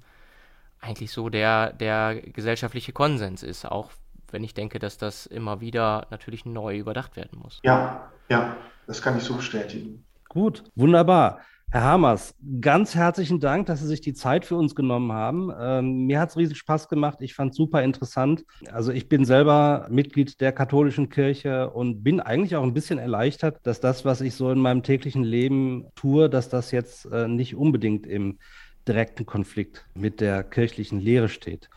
eigentlich 0.81 1.11
so 1.11 1.29
der, 1.29 1.73
der 1.73 2.15
gesellschaftliche 2.21 2.91
Konsens 2.91 3.43
ist, 3.43 3.65
auch 3.65 3.91
wenn 4.31 4.43
ich 4.43 4.53
denke, 4.53 4.79
dass 4.79 4.97
das 4.97 5.25
immer 5.25 5.61
wieder 5.61 6.07
natürlich 6.09 6.45
neu 6.45 6.77
überdacht 6.77 7.15
werden 7.15 7.39
muss. 7.39 7.59
Ja, 7.63 8.11
ja, 8.29 8.55
das 8.87 9.01
kann 9.01 9.17
ich 9.17 9.23
so 9.23 9.35
bestätigen. 9.35 10.05
Gut, 10.33 10.63
wunderbar. 10.75 11.41
Herr 11.71 11.83
Hamers, 11.83 12.35
ganz 12.61 12.95
herzlichen 12.95 13.41
Dank, 13.41 13.65
dass 13.65 13.81
Sie 13.81 13.87
sich 13.87 13.99
die 13.99 14.13
Zeit 14.13 14.45
für 14.45 14.55
uns 14.55 14.75
genommen 14.75 15.11
haben. 15.11 15.51
Ähm, 15.59 16.05
mir 16.05 16.21
hat 16.21 16.29
es 16.29 16.37
riesig 16.37 16.57
Spaß 16.57 16.87
gemacht. 16.87 17.17
Ich 17.19 17.33
fand 17.33 17.51
es 17.51 17.57
super 17.57 17.83
interessant. 17.83 18.45
Also 18.71 18.93
ich 18.93 19.09
bin 19.09 19.25
selber 19.25 19.87
Mitglied 19.89 20.39
der 20.39 20.53
katholischen 20.53 21.09
Kirche 21.09 21.69
und 21.69 22.01
bin 22.01 22.21
eigentlich 22.21 22.55
auch 22.55 22.63
ein 22.63 22.73
bisschen 22.73 22.97
erleichtert, 22.97 23.59
dass 23.63 23.81
das, 23.81 24.05
was 24.05 24.21
ich 24.21 24.35
so 24.35 24.49
in 24.51 24.59
meinem 24.59 24.83
täglichen 24.83 25.25
Leben 25.25 25.87
tue, 25.95 26.29
dass 26.29 26.47
das 26.47 26.71
jetzt 26.71 27.07
äh, 27.07 27.27
nicht 27.27 27.57
unbedingt 27.57 28.07
im 28.07 28.39
direkten 28.87 29.25
Konflikt 29.25 29.85
mit 29.93 30.21
der 30.21 30.43
kirchlichen 30.43 30.99
Lehre 30.99 31.29
steht. 31.29 31.69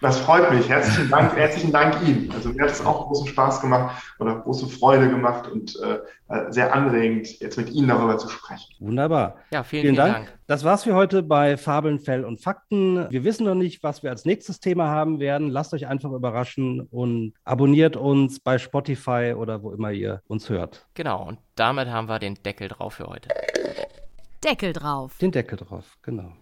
Das 0.00 0.20
freut 0.20 0.52
mich. 0.52 0.68
Herzlichen 0.68 1.10
Dank, 1.10 1.34
herzlichen 1.36 1.72
Dank 1.72 1.96
Ihnen. 2.06 2.30
Also 2.32 2.50
mir 2.50 2.62
hat 2.62 2.70
es 2.70 2.84
auch 2.84 3.06
großen 3.06 3.26
Spaß 3.26 3.60
gemacht 3.60 4.00
oder 4.20 4.36
große 4.36 4.68
Freude 4.68 5.08
gemacht 5.08 5.48
und 5.48 5.76
äh, 5.80 5.98
sehr 6.50 6.72
anregend, 6.72 7.40
jetzt 7.40 7.56
mit 7.56 7.70
Ihnen 7.70 7.88
darüber 7.88 8.16
zu 8.18 8.28
sprechen. 8.28 8.74
Wunderbar. 8.78 9.36
Ja, 9.52 9.64
vielen, 9.64 9.82
vielen, 9.82 9.96
Dank. 9.96 10.14
Dank. 10.14 10.38
Das 10.46 10.62
war's 10.62 10.84
für 10.84 10.94
heute 10.94 11.22
bei 11.22 11.56
Fabeln, 11.56 11.98
Fell 11.98 12.24
und 12.24 12.40
Fakten. 12.40 13.10
Wir 13.10 13.24
wissen 13.24 13.44
noch 13.44 13.54
nicht, 13.54 13.82
was 13.82 14.02
wir 14.02 14.10
als 14.10 14.24
nächstes 14.24 14.60
Thema 14.60 14.88
haben 14.88 15.20
werden. 15.20 15.48
Lasst 15.48 15.74
euch 15.74 15.86
einfach 15.86 16.12
überraschen 16.12 16.80
und 16.80 17.34
abonniert 17.44 17.96
uns 17.96 18.40
bei 18.40 18.58
Spotify 18.58 19.34
oder 19.36 19.62
wo 19.62 19.72
immer 19.72 19.90
ihr 19.90 20.22
uns 20.28 20.48
hört. 20.48 20.86
Genau, 20.94 21.26
und 21.26 21.38
damit 21.56 21.88
haben 21.88 22.08
wir 22.08 22.18
den 22.18 22.34
Deckel 22.34 22.68
drauf 22.68 22.94
für 22.94 23.06
heute. 23.06 23.28
Deckel 24.44 24.72
drauf. 24.72 25.18
Den 25.18 25.32
Deckel 25.32 25.58
drauf, 25.58 25.96
genau. 26.02 26.32